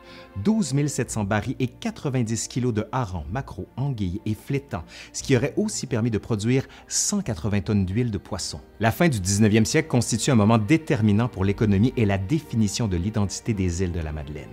12 0.46 0.88
700 0.88 1.26
barils 1.26 1.58
et 1.60 1.68
90 1.68 2.48
kilos 2.48 2.74
de 2.74 2.88
harengs, 2.94 3.26
maquereaux, 3.30 3.68
anguilles 3.76 4.22
et 4.26 4.34
flétans, 4.34 4.86
ce 5.12 5.24
qui 5.24 5.36
aurait 5.36 5.54
aussi 5.58 5.88
permis 5.88 6.10
de 6.10 6.18
produire 6.18 6.64
180 6.88 7.62
tonnes 7.62 7.86
d'huile 7.86 8.12
de 8.12 8.18
poisson. 8.18 8.62
La 8.80 8.92
fin 8.92 9.10
du 9.10 9.20
19e 9.20 9.66
siècle 9.66 9.90
constitue 9.90 10.32
un 10.32 10.36
moment 10.36 10.58
déterminant 10.58 11.28
pour 11.28 11.44
l'économie 11.44 11.94
et 11.98 12.06
la 12.06 12.18
définition 12.18 12.88
de 12.88 12.96
l'identité 12.96 13.54
des 13.54 13.84
îles 13.84 13.92
de 13.92 14.00
la 14.00 14.14
Madeleine. 14.14 14.48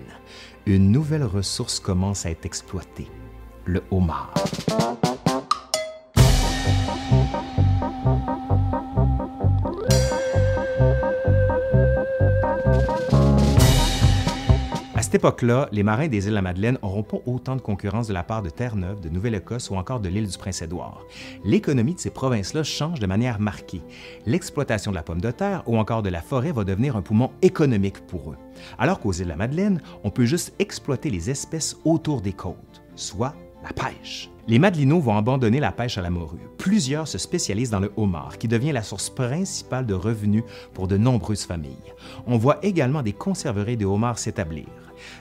Une 0.67 0.91
nouvelle 0.91 1.25
ressource 1.25 1.79
commence 1.79 2.27
à 2.27 2.31
être 2.31 2.45
exploitée, 2.45 3.07
le 3.67 3.85
homard. 3.93 4.35
Cette 15.13 15.21
époque-là, 15.21 15.69
les 15.73 15.83
marins 15.83 16.09
des 16.09 16.25
îles 16.25 16.31
de 16.31 16.35
la 16.37 16.41
Madeleine 16.41 16.79
n'auront 16.83 17.03
pas 17.03 17.19
autant 17.27 17.55
de 17.55 17.61
concurrence 17.61 18.09
de 18.09 18.15
la 18.15 18.23
part 18.23 18.41
de 18.41 18.49
Terre-Neuve, 18.49 19.03
de 19.03 19.11
Nouvelle-Écosse 19.11 19.69
ou 19.69 19.75
encore 19.75 20.01
de 20.01 20.09
l'île 20.09 20.27
du 20.27 20.39
Prince-Édouard. 20.39 21.05
L'économie 21.45 21.93
de 21.93 22.01
ces 22.01 22.09
provinces-là 22.09 22.63
change 22.63 22.99
de 22.99 23.07
manière 23.07 23.39
marquée. 23.39 23.83
L'exploitation 24.25 24.91
de 24.91 24.97
la 24.97 25.03
pomme 25.03 25.21
de 25.21 25.31
terre 25.31 25.65
ou 25.67 25.77
encore 25.77 26.03
de 26.03 26.09
la 26.09 26.23
forêt 26.23 26.51
va 26.51 26.65
devenir 26.65 26.97
un 26.97 27.03
poumon 27.03 27.31
économique 27.43 28.07
pour 28.07 28.31
eux. 28.31 28.39
Alors 28.79 29.01
qu'aux 29.01 29.13
îles 29.13 29.25
de 29.25 29.29
la 29.29 29.37
Madeleine, 29.37 29.83
on 30.03 30.09
peut 30.09 30.25
juste 30.25 30.55
exploiter 30.59 31.11
les 31.11 31.29
espèces 31.29 31.77
autour 31.85 32.23
des 32.23 32.33
côtes, 32.33 32.83
soit 32.97 33.35
la 33.63 33.75
pêche. 33.75 34.31
Les 34.49 34.59
Madelinots 34.59 35.01
vont 35.01 35.19
abandonner 35.19 35.61
la 35.61 35.73
pêche 35.73 35.99
à 35.99 36.03
la 36.03 36.09
morue. 36.09 36.41
Plusieurs 36.57 37.07
se 37.07 37.19
spécialisent 37.19 37.71
dans 37.71 37.81
le 37.81 37.93
homard, 37.99 38.39
qui 38.39 38.49
devient 38.49 38.73
la 38.73 38.83
source 38.83 39.11
principale 39.11 39.85
de 39.85 39.93
revenus 39.93 40.45
pour 40.73 40.89
de 40.89 40.97
nombreuses 40.97 41.45
familles. 41.45 41.93
On 42.27 42.39
voit 42.39 42.59
également 42.63 43.03
des 43.03 43.13
conserveries 43.13 43.77
de 43.77 43.85
homards 43.85 44.19
s'établir. 44.19 44.65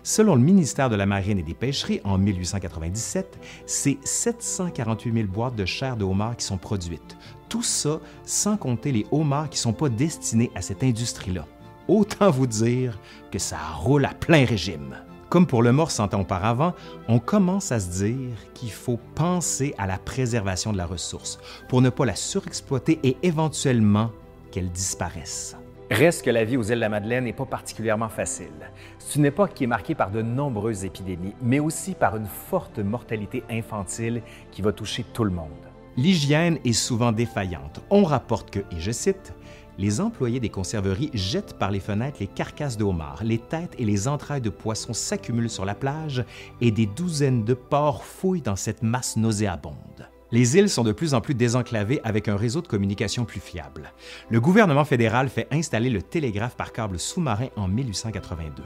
Selon 0.04 0.36
le 0.36 0.41
ministère 0.41 0.89
de 0.89 0.96
la 0.96 1.06
Marine 1.06 1.39
et 1.39 1.44
des 1.44 1.54
Pêcheries, 1.54 2.02
en 2.04 2.17
1897, 2.17 3.39
c'est 3.65 3.98
748 4.04 5.13
000 5.13 5.28
boîtes 5.28 5.56
de 5.56 5.65
chair 5.65 5.98
de 5.98 6.04
homard 6.04 6.38
qui 6.38 6.46
sont 6.46 6.58
produites. 6.58 7.17
Tout 7.50 7.63
ça 7.63 8.00
sans 8.24 8.58
compter 8.58 8.91
les 8.91 9.06
homards 9.12 9.50
qui 9.50 9.58
ne 9.58 9.63
sont 9.63 9.74
pas 9.74 9.89
destinés 9.89 10.52
à 10.56 10.62
cette 10.62 10.84
industrie-là. 10.84 11.46
Autant 11.88 12.32
vous 12.32 12.48
dire 12.48 13.00
que 13.32 13.39
ça 13.39 13.58
roule 13.76 14.06
à 14.06 14.13
plein 14.13 14.46
régime. 14.46 14.96
Comme 15.30 15.48
pour 15.48 15.63
le 15.63 15.72
mort 15.72 15.91
100 15.91 16.13
ans 16.13 16.22
auparavant, 16.22 16.74
on 17.08 17.20
commence 17.20 17.72
à 17.72 17.80
se 17.80 18.04
dire 18.04 18.36
qu'il 18.54 18.72
faut 18.72 19.00
penser 19.15 19.74
à 19.78 19.88
la 19.88 19.98
préservation 19.98 20.74
de 20.74 20.78
la 20.78 20.86
ressource 20.86 21.39
pour 21.70 21.82
ne 21.82 21.89
pas 21.89 22.06
la 22.06 22.15
surexploiter 22.15 23.00
et 23.04 23.15
éventuellement 23.24 24.12
qu'elle 24.52 24.70
disparaisse. 24.70 25.56
Reste 25.92 26.24
que 26.24 26.30
la 26.30 26.46
vie 26.46 26.56
aux 26.56 26.64
îles 26.64 26.76
de 26.76 26.80
la 26.80 26.88
Madeleine 26.88 27.26
n'est 27.26 27.34
pas 27.34 27.46
particulièrement 27.46 28.08
facile. 28.08 28.72
C'est 28.98 29.20
une 29.20 29.26
époque 29.26 29.54
qui 29.54 29.66
est 29.66 29.68
marquée 29.68 29.94
par 29.94 30.10
de 30.10 30.22
nombreuses 30.22 30.86
épidémies, 30.86 31.36
mais 31.42 31.60
aussi 31.60 31.96
par 31.96 32.16
une 32.16 32.28
forte 32.28 32.80
mortalité 32.80 33.44
infantile 33.50 34.22
qui 34.52 34.62
va 34.62 34.72
toucher 34.72 35.04
tout 35.14 35.26
le 35.26 35.32
monde. 35.32 35.50
L'hygiène 35.98 36.60
est 36.64 36.72
souvent 36.72 37.12
défaillante. 37.12 37.82
On 37.90 38.06
rapporte 38.06 38.52
que, 38.52 38.60
et 38.60 38.80
je 38.80 38.92
cite, 38.92 39.34
les 39.78 40.00
employés 40.00 40.40
des 40.40 40.48
conserveries 40.48 41.12
jettent 41.14 41.60
par 41.60 41.72
les 41.72 41.82
fenêtres 41.82 42.20
les 42.22 42.28
carcasses 42.28 42.78
de 42.78 42.86
homards, 42.86 43.26
les 43.26 43.40
têtes 43.40 43.76
et 43.78 43.84
les 43.84 44.08
entrailles 44.08 44.40
de 44.40 44.50
poissons 44.50 44.94
s'accumulent 44.94 45.50
sur 45.50 45.66
la 45.66 45.76
plage 45.76 46.24
et 46.62 46.72
des 46.72 46.86
douzaines 46.86 47.44
de 47.44 47.54
porcs 47.54 48.06
fouillent 48.06 48.42
dans 48.42 48.56
cette 48.56 48.82
masse 48.82 49.18
nauséabonde. 49.18 50.08
Les 50.34 50.58
îles 50.58 50.70
sont 50.70 50.84
de 50.84 50.94
plus 50.94 51.13
en 51.13 51.20
plus 51.20 51.34
désenclavées 51.34 52.00
avec 52.06 52.30
un 52.30 52.38
réseau 52.38 52.62
de 52.62 52.67
communication 52.67 53.26
plus 53.26 53.41
fiable. 53.41 53.91
Le 54.30 54.39
gouvernement 54.39 54.86
fédéral 54.86 55.28
fait 55.28 55.48
installer 55.52 55.89
le 55.89 56.02
télégraphe 56.02 56.56
par 56.56 56.72
câble 56.72 57.00
sous-marin 57.00 57.48
en 57.58 57.67
1882. 57.67 58.63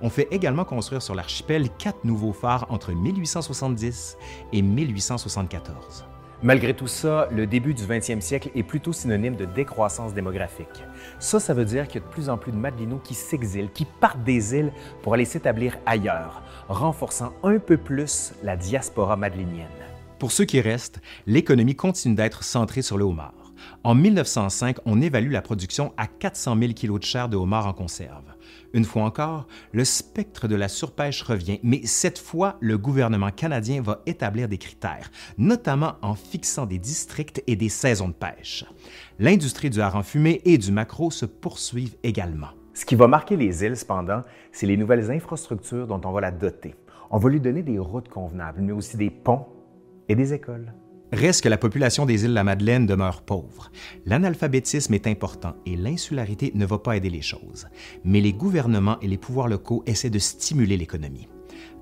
On 0.00 0.10
fait 0.10 0.28
également 0.30 0.64
construire 0.64 1.02
sur 1.02 1.16
l'archipel 1.16 1.70
quatre 1.76 2.04
nouveaux 2.04 2.32
phares 2.32 2.66
entre 2.68 2.92
1870 2.92 4.16
et 4.52 4.62
1874. 4.62 6.04
Malgré 6.40 6.72
tout 6.72 6.86
ça, 6.86 7.26
le 7.32 7.48
début 7.48 7.74
du 7.74 7.82
20e 7.82 8.20
siècle 8.20 8.50
est 8.54 8.62
plutôt 8.62 8.92
synonyme 8.92 9.34
de 9.34 9.44
décroissance 9.44 10.14
démographique. 10.14 10.84
Ça, 11.18 11.40
ça 11.40 11.52
veut 11.52 11.64
dire 11.64 11.88
qu'il 11.88 12.00
y 12.00 12.04
a 12.04 12.06
de 12.06 12.12
plus 12.12 12.28
en 12.28 12.38
plus 12.38 12.52
de 12.52 12.56
Madelinots 12.56 13.00
qui 13.02 13.14
s'exilent, 13.14 13.72
qui 13.72 13.86
partent 13.86 14.22
des 14.22 14.54
îles 14.54 14.72
pour 15.02 15.14
aller 15.14 15.24
s'établir 15.24 15.78
ailleurs, 15.84 16.42
renforçant 16.68 17.32
un 17.42 17.58
peu 17.58 17.76
plus 17.76 18.34
la 18.44 18.56
diaspora 18.56 19.16
madelinienne. 19.16 19.87
Pour 20.18 20.32
ceux 20.32 20.44
qui 20.44 20.60
restent, 20.60 21.00
l'économie 21.26 21.76
continue 21.76 22.16
d'être 22.16 22.42
centrée 22.42 22.82
sur 22.82 22.98
le 22.98 23.04
homard. 23.04 23.52
En 23.84 23.94
1905, 23.94 24.78
on 24.84 25.00
évalue 25.00 25.30
la 25.30 25.42
production 25.42 25.92
à 25.96 26.08
400 26.08 26.56
000 26.58 26.72
kg 26.72 26.98
de 26.98 27.04
chair 27.04 27.28
de 27.28 27.36
homard 27.36 27.68
en 27.68 27.72
conserve. 27.72 28.24
Une 28.72 28.84
fois 28.84 29.04
encore, 29.04 29.46
le 29.72 29.84
spectre 29.84 30.48
de 30.48 30.56
la 30.56 30.68
surpêche 30.68 31.22
revient, 31.22 31.60
mais 31.62 31.82
cette 31.84 32.18
fois, 32.18 32.56
le 32.60 32.76
gouvernement 32.76 33.30
canadien 33.30 33.80
va 33.80 34.02
établir 34.06 34.48
des 34.48 34.58
critères, 34.58 35.10
notamment 35.38 35.94
en 36.02 36.14
fixant 36.14 36.66
des 36.66 36.78
districts 36.78 37.42
et 37.46 37.54
des 37.54 37.68
saisons 37.68 38.08
de 38.08 38.14
pêche. 38.14 38.64
L'industrie 39.20 39.70
du 39.70 39.80
hareng 39.80 40.02
fumé 40.02 40.40
et 40.44 40.58
du 40.58 40.72
maquereau 40.72 41.12
se 41.12 41.26
poursuivent 41.26 41.96
également. 42.02 42.48
Ce 42.74 42.84
qui 42.84 42.96
va 42.96 43.06
marquer 43.06 43.36
les 43.36 43.64
îles, 43.64 43.76
cependant, 43.76 44.24
c'est 44.50 44.66
les 44.66 44.76
nouvelles 44.76 45.12
infrastructures 45.12 45.86
dont 45.86 46.00
on 46.04 46.12
va 46.12 46.20
la 46.20 46.30
doter. 46.32 46.74
On 47.10 47.18
va 47.18 47.30
lui 47.30 47.40
donner 47.40 47.62
des 47.62 47.78
routes 47.78 48.08
convenables, 48.08 48.60
mais 48.60 48.72
aussi 48.72 48.96
des 48.96 49.10
ponts 49.10 49.46
et 50.08 50.14
des 50.14 50.32
écoles. 50.32 50.72
Reste 51.12 51.42
que 51.42 51.48
la 51.48 51.56
population 51.56 52.04
des 52.04 52.24
îles 52.24 52.30
de 52.30 52.34
la 52.34 52.44
Madeleine 52.44 52.86
demeure 52.86 53.22
pauvre. 53.22 53.70
L'analphabétisme 54.04 54.92
est 54.92 55.06
important 55.06 55.56
et 55.64 55.74
l'insularité 55.74 56.52
ne 56.54 56.66
va 56.66 56.78
pas 56.78 56.96
aider 56.96 57.08
les 57.08 57.22
choses. 57.22 57.66
Mais 58.04 58.20
les 58.20 58.34
gouvernements 58.34 59.00
et 59.00 59.08
les 59.08 59.16
pouvoirs 59.16 59.48
locaux 59.48 59.82
essaient 59.86 60.10
de 60.10 60.18
stimuler 60.18 60.76
l'économie. 60.76 61.28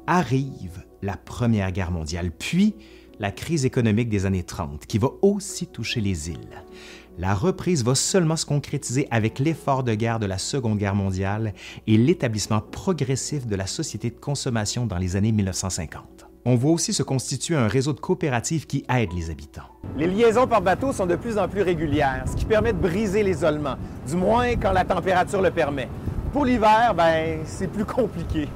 Arrive 0.06 0.84
la 1.02 1.16
Première 1.16 1.72
Guerre 1.72 1.90
mondiale, 1.90 2.30
puis 2.30 2.76
la 3.18 3.32
crise 3.32 3.64
économique 3.64 4.08
des 4.08 4.26
années 4.26 4.44
30 4.44 4.86
qui 4.86 4.98
va 4.98 5.10
aussi 5.22 5.66
toucher 5.66 6.00
les 6.00 6.30
îles. 6.30 6.64
La 7.18 7.34
reprise 7.34 7.82
va 7.82 7.94
seulement 7.94 8.36
se 8.36 8.46
concrétiser 8.46 9.08
avec 9.10 9.38
l'effort 9.38 9.82
de 9.82 9.94
guerre 9.94 10.20
de 10.20 10.26
la 10.26 10.38
Seconde 10.38 10.78
Guerre 10.78 10.94
mondiale 10.94 11.54
et 11.86 11.96
l'établissement 11.96 12.60
progressif 12.60 13.46
de 13.46 13.56
la 13.56 13.66
société 13.66 14.10
de 14.10 14.20
consommation 14.20 14.86
dans 14.86 14.98
les 14.98 15.16
années 15.16 15.32
1950 15.32 16.25
on 16.46 16.54
voit 16.54 16.70
aussi 16.70 16.94
se 16.94 17.02
constituer 17.02 17.56
un 17.56 17.66
réseau 17.66 17.92
de 17.92 17.98
coopératives 17.98 18.66
qui 18.66 18.84
aident 18.88 19.12
les 19.12 19.30
habitants. 19.30 19.64
Les 19.98 20.06
liaisons 20.06 20.46
par 20.46 20.62
bateau 20.62 20.92
sont 20.92 21.04
de 21.04 21.16
plus 21.16 21.38
en 21.38 21.48
plus 21.48 21.62
régulières, 21.62 22.22
ce 22.30 22.36
qui 22.36 22.44
permet 22.44 22.72
de 22.72 22.78
briser 22.78 23.24
l'isolement, 23.24 23.74
du 24.08 24.14
moins 24.14 24.54
quand 24.54 24.70
la 24.70 24.84
température 24.84 25.42
le 25.42 25.50
permet. 25.50 25.88
Pour 26.32 26.44
l'hiver, 26.44 26.94
ben, 26.96 27.40
c'est 27.44 27.66
plus 27.66 27.84
compliqué. 27.84 28.48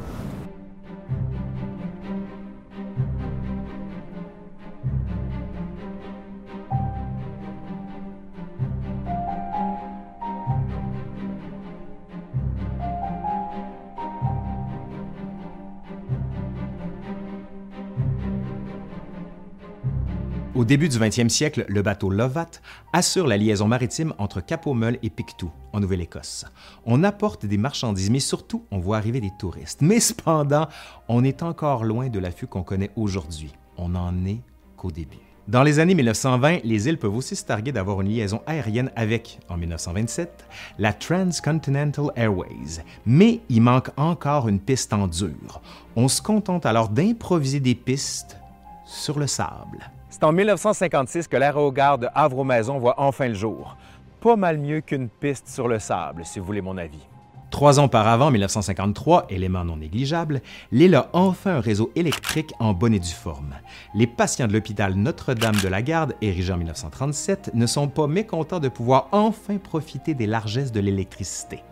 Au 20.60 20.64
début 20.66 20.90
du 20.90 20.98
20e 20.98 21.30
siècle, 21.30 21.64
le 21.68 21.80
bateau 21.80 22.10
Lovat 22.10 22.60
assure 22.92 23.26
la 23.26 23.38
liaison 23.38 23.66
maritime 23.66 24.12
entre 24.18 24.42
Cap-au-Meul 24.42 24.98
et 25.02 25.08
Pictou, 25.08 25.50
en 25.72 25.80
Nouvelle-Écosse. 25.80 26.44
On 26.84 27.02
apporte 27.02 27.46
des 27.46 27.56
marchandises, 27.56 28.10
mais 28.10 28.20
surtout, 28.20 28.66
on 28.70 28.78
voit 28.78 28.98
arriver 28.98 29.22
des 29.22 29.32
touristes. 29.38 29.80
Mais 29.80 30.00
cependant, 30.00 30.68
on 31.08 31.24
est 31.24 31.42
encore 31.42 31.82
loin 31.82 32.10
de 32.10 32.18
l'affût 32.18 32.46
qu'on 32.46 32.62
connaît 32.62 32.90
aujourd'hui. 32.94 33.54
On 33.78 33.88
n'en 33.88 34.14
est 34.26 34.42
qu'au 34.76 34.90
début. 34.90 35.16
Dans 35.48 35.62
les 35.62 35.78
années 35.78 35.94
1920, 35.94 36.58
les 36.62 36.88
îles 36.88 36.98
peuvent 36.98 37.16
aussi 37.16 37.36
se 37.36 37.44
targuer 37.46 37.72
d'avoir 37.72 38.02
une 38.02 38.10
liaison 38.10 38.42
aérienne 38.44 38.90
avec, 38.96 39.40
en 39.48 39.56
1927, 39.56 40.44
la 40.78 40.92
Transcontinental 40.92 42.10
Airways. 42.16 42.84
Mais 43.06 43.40
il 43.48 43.62
manque 43.62 43.88
encore 43.96 44.46
une 44.46 44.60
piste 44.60 44.92
en 44.92 45.06
dur. 45.06 45.62
On 45.96 46.08
se 46.08 46.20
contente 46.20 46.66
alors 46.66 46.90
d'improviser 46.90 47.60
des 47.60 47.74
pistes 47.74 48.36
sur 48.84 49.18
le 49.18 49.26
sable. 49.26 49.90
C'est 50.10 50.24
en 50.24 50.32
1956 50.32 51.28
que 51.28 51.36
l'aérogare 51.36 51.96
de 51.96 52.08
Havre-Maison 52.14 52.78
voit 52.78 52.96
enfin 52.98 53.28
le 53.28 53.34
jour. 53.34 53.76
Pas 54.20 54.34
mal 54.34 54.58
mieux 54.58 54.80
qu'une 54.80 55.08
piste 55.08 55.48
sur 55.48 55.68
le 55.68 55.78
sable, 55.78 56.24
si 56.24 56.40
vous 56.40 56.44
voulez 56.44 56.60
mon 56.60 56.76
avis. 56.76 57.06
Trois 57.50 57.78
ans 57.78 57.84
auparavant, 57.84 58.26
en 58.26 58.30
1953, 58.32 59.26
élément 59.28 59.64
non 59.64 59.76
négligeable, 59.76 60.40
l'île 60.72 60.96
a 60.96 61.10
enfin 61.12 61.56
un 61.56 61.60
réseau 61.60 61.92
électrique 61.94 62.52
en 62.58 62.72
bonne 62.72 62.94
et 62.94 62.98
due 62.98 63.08
forme. 63.08 63.54
Les 63.94 64.08
patients 64.08 64.48
de 64.48 64.52
l'hôpital 64.52 64.94
Notre-Dame 64.94 65.56
de 65.56 65.68
la 65.68 65.80
Garde, 65.80 66.14
érigé 66.22 66.52
en 66.52 66.58
1937, 66.58 67.52
ne 67.54 67.66
sont 67.66 67.88
pas 67.88 68.08
mécontents 68.08 68.60
de 68.60 68.68
pouvoir 68.68 69.08
enfin 69.12 69.58
profiter 69.58 70.14
des 70.14 70.26
largesses 70.26 70.72
de 70.72 70.80
l'électricité. 70.80 71.62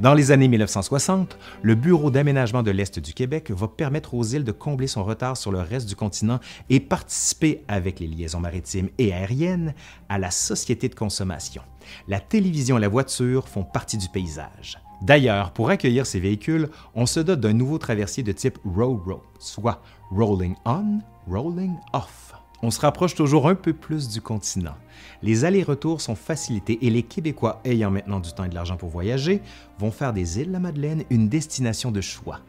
Dans 0.00 0.14
les 0.14 0.30
années 0.30 0.48
1960, 0.48 1.38
le 1.62 1.74
Bureau 1.74 2.10
d'aménagement 2.10 2.62
de 2.62 2.70
l'Est 2.70 2.98
du 2.98 3.14
Québec 3.14 3.50
va 3.50 3.68
permettre 3.68 4.14
aux 4.14 4.24
îles 4.24 4.44
de 4.44 4.52
combler 4.52 4.86
son 4.86 5.04
retard 5.04 5.36
sur 5.36 5.52
le 5.52 5.60
reste 5.60 5.88
du 5.88 5.96
continent 5.96 6.40
et 6.70 6.80
participer, 6.80 7.64
avec 7.68 8.00
les 8.00 8.06
liaisons 8.06 8.40
maritimes 8.40 8.88
et 8.98 9.12
aériennes, 9.12 9.74
à 10.08 10.18
la 10.18 10.30
société 10.30 10.88
de 10.88 10.94
consommation. 10.94 11.62
La 12.08 12.20
télévision 12.20 12.78
et 12.78 12.80
la 12.80 12.88
voiture 12.88 13.48
font 13.48 13.64
partie 13.64 13.98
du 13.98 14.08
paysage. 14.08 14.78
D'ailleurs, 15.02 15.52
pour 15.52 15.70
accueillir 15.70 16.06
ces 16.06 16.20
véhicules, 16.20 16.68
on 16.94 17.06
se 17.06 17.20
dote 17.20 17.40
d'un 17.40 17.52
nouveau 17.52 17.78
traversier 17.78 18.22
de 18.22 18.32
type 18.32 18.58
Row-Row, 18.64 19.22
soit 19.38 19.82
Rolling 20.10 20.54
On, 20.64 21.00
Rolling 21.28 21.74
Off. 21.92 22.35
On 22.62 22.70
se 22.70 22.80
rapproche 22.80 23.14
toujours 23.14 23.48
un 23.48 23.54
peu 23.54 23.72
plus 23.74 24.08
du 24.08 24.20
continent. 24.20 24.76
Les 25.22 25.44
allers-retours 25.44 26.00
sont 26.00 26.14
facilités 26.14 26.78
et 26.86 26.90
les 26.90 27.02
Québécois 27.02 27.60
ayant 27.64 27.90
maintenant 27.90 28.20
du 28.20 28.32
temps 28.32 28.44
et 28.44 28.48
de 28.48 28.54
l'argent 28.54 28.76
pour 28.76 28.88
voyager 28.88 29.42
vont 29.78 29.90
faire 29.90 30.12
des 30.12 30.40
îles 30.40 30.50
la 30.50 30.58
Madeleine 30.58 31.04
une 31.10 31.28
destination 31.28 31.90
de 31.90 32.00
choix. 32.00 32.40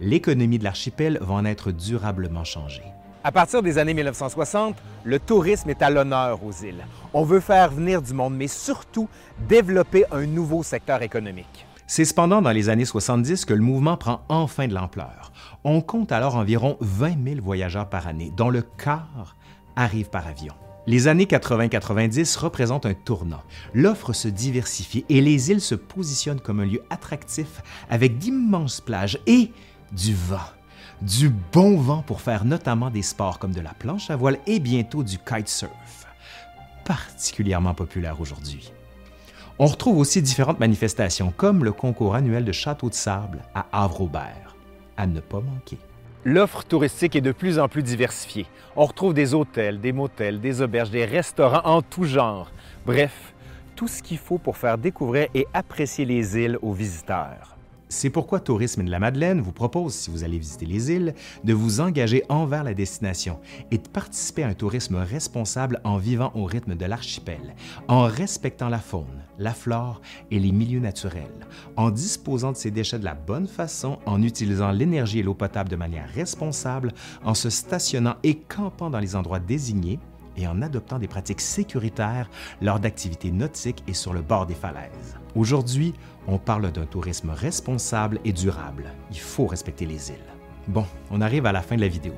L'économie 0.00 0.58
de 0.58 0.64
l'archipel 0.64 1.18
va 1.20 1.34
en 1.34 1.44
être 1.44 1.70
durablement 1.70 2.44
changée. 2.44 2.82
À 3.24 3.30
partir 3.30 3.62
des 3.62 3.78
années 3.78 3.94
1960, 3.94 4.74
le 5.04 5.20
tourisme 5.20 5.70
est 5.70 5.80
à 5.80 5.90
l'honneur 5.90 6.44
aux 6.44 6.52
îles. 6.64 6.84
On 7.14 7.22
veut 7.22 7.38
faire 7.38 7.70
venir 7.70 8.02
du 8.02 8.14
monde, 8.14 8.34
mais 8.34 8.48
surtout 8.48 9.08
développer 9.48 10.04
un 10.10 10.26
nouveau 10.26 10.64
secteur 10.64 11.02
économique. 11.02 11.66
C'est 11.86 12.04
cependant 12.04 12.42
dans 12.42 12.50
les 12.50 12.68
années 12.68 12.84
70 12.84 13.44
que 13.44 13.54
le 13.54 13.60
mouvement 13.60 13.96
prend 13.96 14.22
enfin 14.28 14.66
de 14.66 14.74
l'ampleur. 14.74 15.30
On 15.62 15.82
compte 15.82 16.10
alors 16.10 16.34
environ 16.34 16.76
20 16.80 17.22
000 17.24 17.40
voyageurs 17.42 17.88
par 17.88 18.08
année, 18.08 18.32
dont 18.36 18.50
le 18.50 18.62
quart 18.62 19.36
arrive 19.76 20.10
par 20.10 20.26
avion. 20.26 20.54
Les 20.86 21.06
années 21.06 21.26
80-90 21.26 22.38
représentent 22.38 22.86
un 22.86 22.94
tournant. 22.94 23.42
L'offre 23.72 24.12
se 24.12 24.26
diversifie 24.26 25.04
et 25.08 25.20
les 25.20 25.50
îles 25.50 25.60
se 25.60 25.76
positionnent 25.76 26.40
comme 26.40 26.58
un 26.58 26.64
lieu 26.64 26.82
attractif 26.90 27.62
avec 27.88 28.18
d'immenses 28.18 28.80
plages 28.80 29.20
et 29.26 29.52
du 29.92 30.14
vent. 30.14 30.38
Du 31.00 31.30
bon 31.30 31.76
vent 31.76 32.02
pour 32.02 32.20
faire 32.20 32.44
notamment 32.44 32.90
des 32.90 33.02
sports 33.02 33.38
comme 33.38 33.54
de 33.54 33.60
la 33.60 33.74
planche 33.74 34.10
à 34.10 34.16
voile 34.16 34.38
et 34.46 34.58
bientôt 34.58 35.04
du 35.04 35.18
kitesurf, 35.18 36.06
particulièrement 36.84 37.74
populaire 37.74 38.20
aujourd'hui. 38.20 38.72
On 39.58 39.66
retrouve 39.66 39.98
aussi 39.98 40.22
différentes 40.22 40.60
manifestations 40.60 41.32
comme 41.36 41.64
le 41.64 41.72
concours 41.72 42.16
annuel 42.16 42.44
de 42.44 42.52
château 42.52 42.88
de 42.88 42.94
sable 42.94 43.42
à 43.54 43.66
Havre-Aubert, 43.72 44.56
à 44.96 45.06
ne 45.06 45.20
pas 45.20 45.40
manquer. 45.40 45.78
L'offre 46.24 46.62
touristique 46.62 47.16
est 47.16 47.20
de 47.20 47.32
plus 47.32 47.58
en 47.58 47.68
plus 47.68 47.82
diversifiée. 47.82 48.46
On 48.76 48.84
retrouve 48.84 49.12
des 49.12 49.34
hôtels, 49.34 49.80
des 49.80 49.92
motels, 49.92 50.40
des 50.40 50.62
auberges, 50.62 50.90
des 50.90 51.04
restaurants 51.04 51.62
en 51.64 51.82
tout 51.82 52.04
genre. 52.04 52.52
Bref, 52.86 53.34
tout 53.74 53.88
ce 53.88 54.02
qu'il 54.02 54.18
faut 54.18 54.38
pour 54.38 54.56
faire 54.56 54.78
découvrir 54.78 55.26
et 55.34 55.48
apprécier 55.52 56.04
les 56.04 56.38
îles 56.38 56.58
aux 56.62 56.72
visiteurs. 56.72 57.51
C'est 57.92 58.08
pourquoi 58.08 58.40
Tourisme 58.40 58.84
de 58.84 58.90
la 58.90 58.98
Madeleine 58.98 59.42
vous 59.42 59.52
propose, 59.52 59.92
si 59.92 60.10
vous 60.10 60.24
allez 60.24 60.38
visiter 60.38 60.64
les 60.64 60.90
îles, 60.90 61.14
de 61.44 61.52
vous 61.52 61.80
engager 61.80 62.24
envers 62.30 62.64
la 62.64 62.72
destination 62.72 63.38
et 63.70 63.76
de 63.76 63.86
participer 63.86 64.44
à 64.44 64.48
un 64.48 64.54
tourisme 64.54 64.96
responsable 64.96 65.78
en 65.84 65.98
vivant 65.98 66.32
au 66.34 66.44
rythme 66.44 66.74
de 66.74 66.86
l'archipel, 66.86 67.54
en 67.88 68.04
respectant 68.04 68.70
la 68.70 68.78
faune, 68.78 69.22
la 69.38 69.52
flore 69.52 70.00
et 70.30 70.38
les 70.38 70.52
milieux 70.52 70.80
naturels, 70.80 71.46
en 71.76 71.90
disposant 71.90 72.52
de 72.52 72.56
ses 72.56 72.70
déchets 72.70 72.98
de 72.98 73.04
la 73.04 73.14
bonne 73.14 73.46
façon, 73.46 73.98
en 74.06 74.22
utilisant 74.22 74.72
l'énergie 74.72 75.18
et 75.18 75.22
l'eau 75.22 75.34
potable 75.34 75.68
de 75.68 75.76
manière 75.76 76.08
responsable, 76.08 76.94
en 77.22 77.34
se 77.34 77.50
stationnant 77.50 78.16
et 78.22 78.36
campant 78.36 78.88
dans 78.88 79.00
les 79.00 79.16
endroits 79.16 79.38
désignés, 79.38 79.98
et 80.36 80.46
en 80.46 80.62
adoptant 80.62 80.98
des 80.98 81.08
pratiques 81.08 81.40
sécuritaires 81.40 82.30
lors 82.60 82.80
d'activités 82.80 83.30
nautiques 83.30 83.82
et 83.86 83.94
sur 83.94 84.12
le 84.12 84.22
bord 84.22 84.46
des 84.46 84.54
falaises. 84.54 85.16
Aujourd'hui, 85.34 85.94
on 86.26 86.38
parle 86.38 86.70
d'un 86.70 86.86
tourisme 86.86 87.30
responsable 87.30 88.20
et 88.24 88.32
durable. 88.32 88.92
Il 89.10 89.18
faut 89.18 89.46
respecter 89.46 89.86
les 89.86 90.10
îles. 90.10 90.32
Bon, 90.68 90.86
on 91.10 91.20
arrive 91.20 91.46
à 91.46 91.52
la 91.52 91.62
fin 91.62 91.76
de 91.76 91.80
la 91.80 91.88
vidéo. 91.88 92.12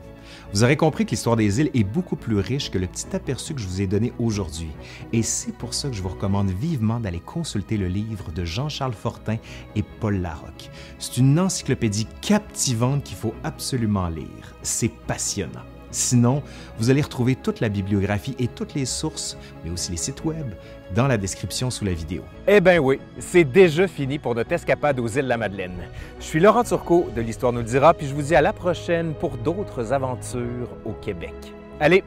Vous 0.53 0.64
aurez 0.64 0.77
compris 0.77 1.05
que 1.05 1.11
l'histoire 1.11 1.37
des 1.37 1.61
îles 1.61 1.70
est 1.74 1.85
beaucoup 1.85 2.16
plus 2.16 2.38
riche 2.38 2.70
que 2.70 2.79
le 2.79 2.87
petit 2.87 3.14
aperçu 3.14 3.55
que 3.55 3.61
je 3.61 3.66
vous 3.66 3.81
ai 3.81 3.87
donné 3.87 4.12
aujourd'hui. 4.18 4.70
Et 5.12 5.22
c'est 5.22 5.53
pour 5.53 5.74
ça 5.74 5.88
que 5.88 5.94
je 5.94 6.03
vous 6.03 6.11
recommande 6.11 6.50
vivement 6.50 7.00
d'aller 7.00 7.20
consulter 7.20 7.77
le 7.77 7.88
livre 7.88 8.33
de 8.33 8.44
Jean-Charles 8.44 8.94
Fortin 8.94 9.37
et 9.77 9.83
Paul 9.83 10.20
Larocque. 10.20 10.70
C'est 10.98 11.18
une 11.18 11.38
encyclopédie 11.38 12.07
captivante 12.20 13.05
qu'il 13.05 13.16
faut 13.16 13.35
absolument 13.44 14.09
lire. 14.09 14.55
C'est 14.62 14.92
passionnant. 14.92 15.73
Sinon, 15.94 16.42
vous 16.78 16.90
allez 16.90 17.02
retrouver 17.02 17.37
toute 17.37 17.61
la 17.61 17.68
bibliographie 17.68 18.35
et 18.38 18.48
toutes 18.48 18.74
les 18.74 18.85
sources, 18.85 19.38
mais 19.64 19.70
aussi 19.70 19.92
les 19.92 19.96
sites 19.96 20.24
web, 20.24 20.54
dans 20.94 21.07
la 21.07 21.16
description 21.16 21.70
sous 21.70 21.85
la 21.85 21.92
vidéo. 21.92 22.22
Eh 22.48 22.61
bien 22.61 22.78
oui, 22.78 22.98
c'est 23.18 23.44
déjà 23.44 23.87
fini 23.87 24.18
pour 24.18 24.35
notre 24.35 24.52
escapade 24.52 24.98
aux 24.98 25.07
îles 25.07 25.22
de 25.24 25.28
la 25.28 25.37
Madeleine. 25.37 25.88
Je 26.18 26.24
suis 26.24 26.40
Laurent 26.40 26.64
Turcot 26.64 27.11
de 27.14 27.20
l'Histoire 27.20 27.52
nous 27.52 27.61
le 27.61 27.64
dira, 27.64 27.94
puis 27.94 28.09
je 28.09 28.14
vous 28.14 28.22
dis 28.22 28.35
à 28.35 28.42
la 28.42 28.52
prochaine 28.52 29.14
pour 29.14 29.37
d'autres 29.37 29.92
aventures 29.92 30.68
au 30.85 30.92
Québec. 30.92 31.35
Allez, 31.80 32.02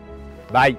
bye! 0.51 0.77